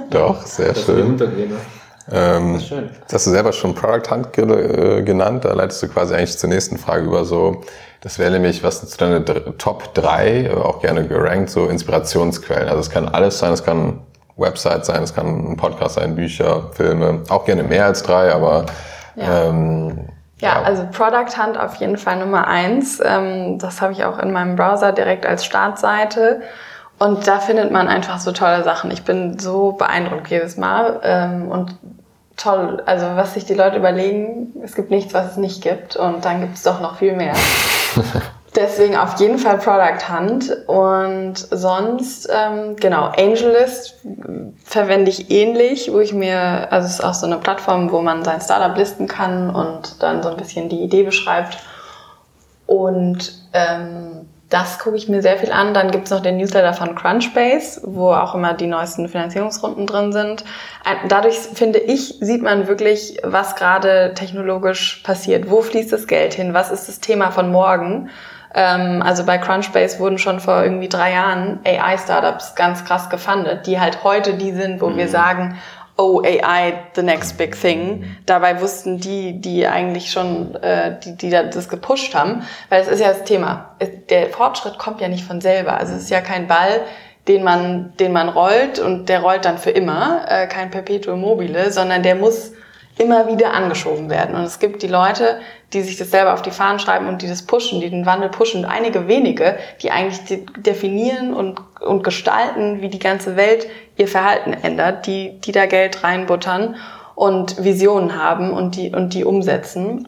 [0.10, 1.18] doch, sehr Das schön.
[2.12, 2.70] Ähm, Das.
[2.70, 5.46] Das hast du selber schon Product Hunt ge äh, genannt.
[5.46, 7.62] Da leitest du quasi eigentlich zur nächsten Frage über so.
[8.02, 9.24] Das wäre nämlich, was sind deine
[9.58, 12.68] Top 3, äh, auch gerne gerankt, so Inspirationsquellen.
[12.68, 14.02] Also es kann alles sein, es kann
[14.36, 18.66] Website sein, es kann ein Podcast sein, Bücher, Filme, auch gerne mehr als drei, aber
[19.16, 19.46] Ja.
[19.46, 23.00] ähm, Ja, also Product Hunt auf jeden Fall Nummer eins.
[23.06, 26.42] Ähm, das habe ich auch in meinem Browser direkt als Startseite.
[27.04, 28.90] Und da findet man einfach so tolle Sachen.
[28.90, 31.02] Ich bin so beeindruckt jedes Mal.
[31.04, 31.76] Ähm, und
[32.38, 35.98] toll, also was sich die Leute überlegen, es gibt nichts, was es nicht gibt.
[35.98, 37.34] Und dann gibt es doch noch viel mehr.
[38.56, 43.96] Deswegen auf jeden Fall Product Hunt und sonst, ähm, genau, AngelList
[44.64, 48.24] verwende ich ähnlich, wo ich mir, also es ist auch so eine Plattform, wo man
[48.24, 51.58] sein Startup listen kann und dann so ein bisschen die Idee beschreibt.
[52.66, 54.13] Und ähm,
[54.54, 55.74] das gucke ich mir sehr viel an.
[55.74, 60.46] Dann gibt's noch den Newsletter von Crunchbase, wo auch immer die neuesten Finanzierungsrunden drin sind.
[61.08, 65.50] Dadurch, finde ich, sieht man wirklich, was gerade technologisch passiert.
[65.50, 66.54] Wo fließt das Geld hin?
[66.54, 68.12] Was ist das Thema von morgen?
[68.54, 73.80] Ähm, also bei Crunchbase wurden schon vor irgendwie drei Jahren AI-Startups ganz krass gefundet, die
[73.80, 74.98] halt heute die sind, wo mhm.
[74.98, 75.58] wir sagen,
[75.98, 78.04] oh, AI, the next big thing.
[78.26, 83.00] Dabei wussten die, die eigentlich schon, äh, die, die das gepusht haben, weil es ist
[83.00, 83.76] ja das Thema.
[84.10, 85.78] Der Fortschritt kommt ja nicht von selber.
[85.78, 86.82] Also es ist ja kein Ball,
[87.28, 91.72] den man, den man rollt und der rollt dann für immer, äh, kein Perpetuum mobile,
[91.72, 92.54] sondern der muss
[92.98, 94.36] immer wieder angeschoben werden.
[94.36, 95.40] Und es gibt die Leute,
[95.74, 98.30] die sich das selber auf die Fahnen schreiben und die das pushen, die den Wandel
[98.30, 98.64] pushen.
[98.64, 103.68] Und einige wenige, die eigentlich definieren und, und gestalten, wie die ganze Welt
[103.98, 106.76] ihr Verhalten ändert, die, die da Geld reinbuttern
[107.16, 110.08] und Visionen haben und die, und die umsetzen.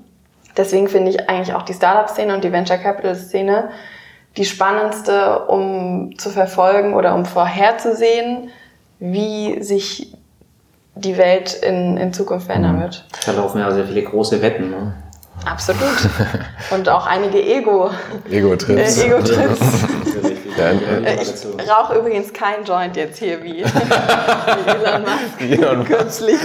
[0.56, 3.70] Deswegen finde ich eigentlich auch die Startup-Szene und die Venture Capital-Szene
[4.38, 8.50] die spannendste, um zu verfolgen oder um vorherzusehen,
[9.00, 10.15] wie sich
[10.96, 12.82] die Welt in, in Zukunft verändern mhm.
[12.82, 13.06] wird.
[13.26, 14.70] Da laufen ja sehr viele große Wetten.
[14.72, 14.94] Ne?
[15.44, 16.10] Absolut.
[16.72, 17.92] Und auch einige Ego.
[18.30, 18.98] Ego-Trips.
[18.98, 19.60] Äh, Ego-Trips.
[20.58, 20.72] ja,
[21.22, 26.40] ich rauche übrigens kein Joint jetzt hier wie, wie Elon Musk Elon kürzlich.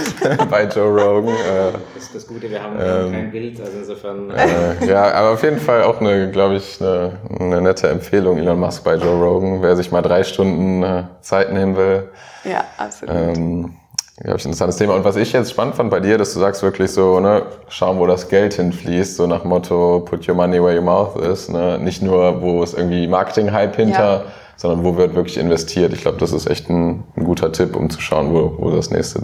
[0.49, 1.33] Bei Joe Rogan.
[1.33, 4.29] Äh, das ist das Gute, wir haben ähm, kein Bild, also insofern.
[4.31, 8.59] Äh, ja, aber auf jeden Fall auch eine, glaube ich, eine, eine, nette Empfehlung, Elon
[8.59, 12.09] Musk bei Joe Rogan, wer sich mal drei Stunden äh, Zeit nehmen will.
[12.43, 13.15] Ja, absolut.
[13.15, 13.77] Ähm,
[14.23, 14.95] glaube ich, ein interessantes Thema.
[14.95, 17.97] Und was ich jetzt spannend fand bei dir, dass du sagst wirklich so, ne, schauen,
[17.97, 21.49] wo das Geld hinfließt, so nach Motto, put your money where your mouth is.
[21.49, 21.79] Ne?
[21.79, 24.23] Nicht nur, wo ist irgendwie Marketing-Hype hinter, ja.
[24.57, 25.93] sondern wo wird wirklich investiert.
[25.93, 28.91] Ich glaube, das ist echt ein, ein, guter Tipp, um zu schauen, wo, wo das
[28.91, 29.23] nächste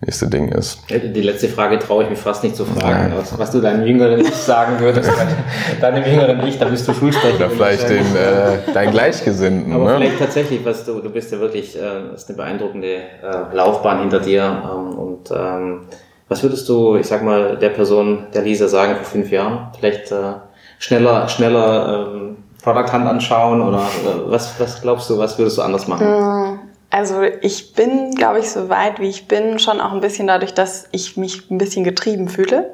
[0.00, 0.80] nächste Ding ist.
[0.90, 4.20] Die letzte Frage traue ich mich fast nicht zu fragen, was, was, du deinem jüngeren
[4.20, 5.10] Ich sagen würdest.
[5.80, 7.46] deinem jüngeren Ich, da bist du Schulsprecher.
[7.46, 9.72] Oder vielleicht den, äh, dein Gleichgesinnten.
[9.72, 9.96] Aber ne?
[9.96, 14.20] vielleicht tatsächlich, was du, du bist ja wirklich, äh, ist eine beeindruckende äh, Laufbahn hinter
[14.20, 14.62] dir.
[14.64, 15.80] Ähm, und ähm,
[16.28, 19.68] was würdest du, ich sag mal, der Person, der Lisa sagen vor fünf Jahren?
[19.78, 20.34] Vielleicht äh,
[20.78, 25.62] schneller, schneller ähm, Product Hand anschauen oder äh, was, was glaubst du, was würdest du
[25.62, 26.06] anders machen?
[26.06, 26.57] Mm.
[26.90, 30.54] Also ich bin, glaube ich, so weit, wie ich bin, schon auch ein bisschen dadurch,
[30.54, 32.72] dass ich mich ein bisschen getrieben fühle.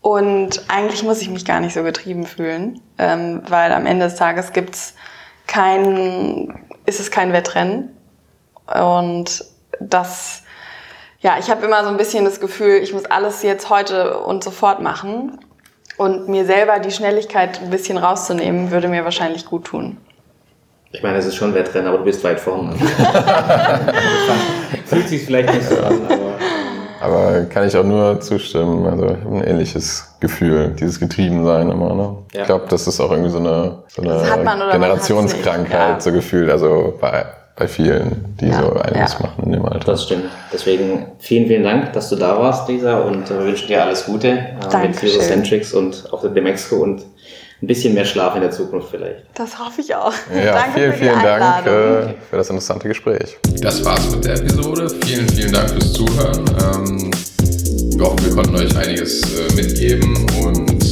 [0.00, 4.14] Und eigentlich muss ich mich gar nicht so getrieben fühlen, ähm, weil am Ende des
[4.14, 4.94] Tages gibt's
[5.46, 7.94] kein, ist es kein Wettrennen.
[8.72, 9.44] Und
[9.80, 10.42] das,
[11.20, 14.44] ja, ich habe immer so ein bisschen das Gefühl, ich muss alles jetzt heute und
[14.44, 15.40] sofort machen.
[15.98, 19.98] Und mir selber die Schnelligkeit ein bisschen rauszunehmen, würde mir wahrscheinlich gut tun.
[20.92, 22.74] Ich meine, es ist schon Wettrennen, aber du bist weit vorne.
[24.86, 26.36] Fühlt sich vielleicht nicht so an, aber.
[27.00, 28.86] Aber kann ich auch nur zustimmen.
[28.86, 31.94] Also ich habe ein ähnliches Gefühl, dieses Getriebensein immer.
[31.94, 32.16] Ne?
[32.32, 32.40] Ja.
[32.40, 36.00] Ich glaube, das ist auch irgendwie so eine, so eine Generationskrankheit, ja.
[36.00, 36.50] so gefühlt.
[36.50, 38.62] Also bei, bei vielen, die ja.
[38.62, 39.26] so einiges ja.
[39.26, 39.92] machen in dem Alter.
[39.92, 40.24] Das stimmt.
[40.52, 44.06] Deswegen vielen, vielen Dank, dass du da warst, Lisa, und äh, wir wünschen dir alles
[44.06, 47.04] Gute äh, mit Centrics und auch der Mexico und
[47.62, 49.24] ein bisschen mehr Schlaf in der Zukunft vielleicht.
[49.34, 50.12] Das hoffe ich auch.
[50.34, 53.38] Ja, Danke vielen, vielen Dank äh, für das interessante Gespräch.
[53.62, 54.90] Das war's mit der Episode.
[55.04, 56.44] Vielen, vielen Dank fürs Zuhören.
[56.60, 57.10] Ähm,
[57.96, 60.84] wir hoffen, wir konnten euch einiges äh, mitgeben und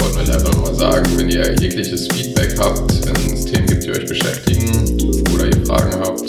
[0.00, 3.90] wollten euch einfach nochmal sagen, wenn ihr jegliches Feedback habt, wenn es Themen gibt, die
[3.90, 6.22] euch beschäftigen oder ihr Fragen habt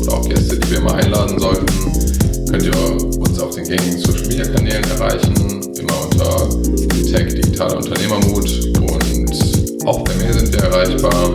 [0.00, 1.66] oder auch Gäste, die wir mal einladen sollten,
[2.50, 2.76] könnt ihr
[3.18, 6.48] uns auf den gängigen Social Media Kanälen erreichen, immer unter
[7.10, 8.68] Tech Digitaler Unternehmermut
[9.88, 11.34] auch per Mail sind wir erreichbar.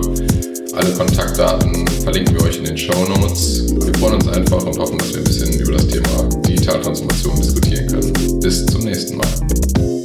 [0.76, 3.66] Alle Kontaktdaten verlinken wir euch in den Show Notes.
[3.68, 7.88] Wir freuen uns einfach und hoffen, dass wir ein bisschen über das Thema Digitaltransformation diskutieren
[7.88, 8.40] können.
[8.42, 10.03] Bis zum nächsten Mal.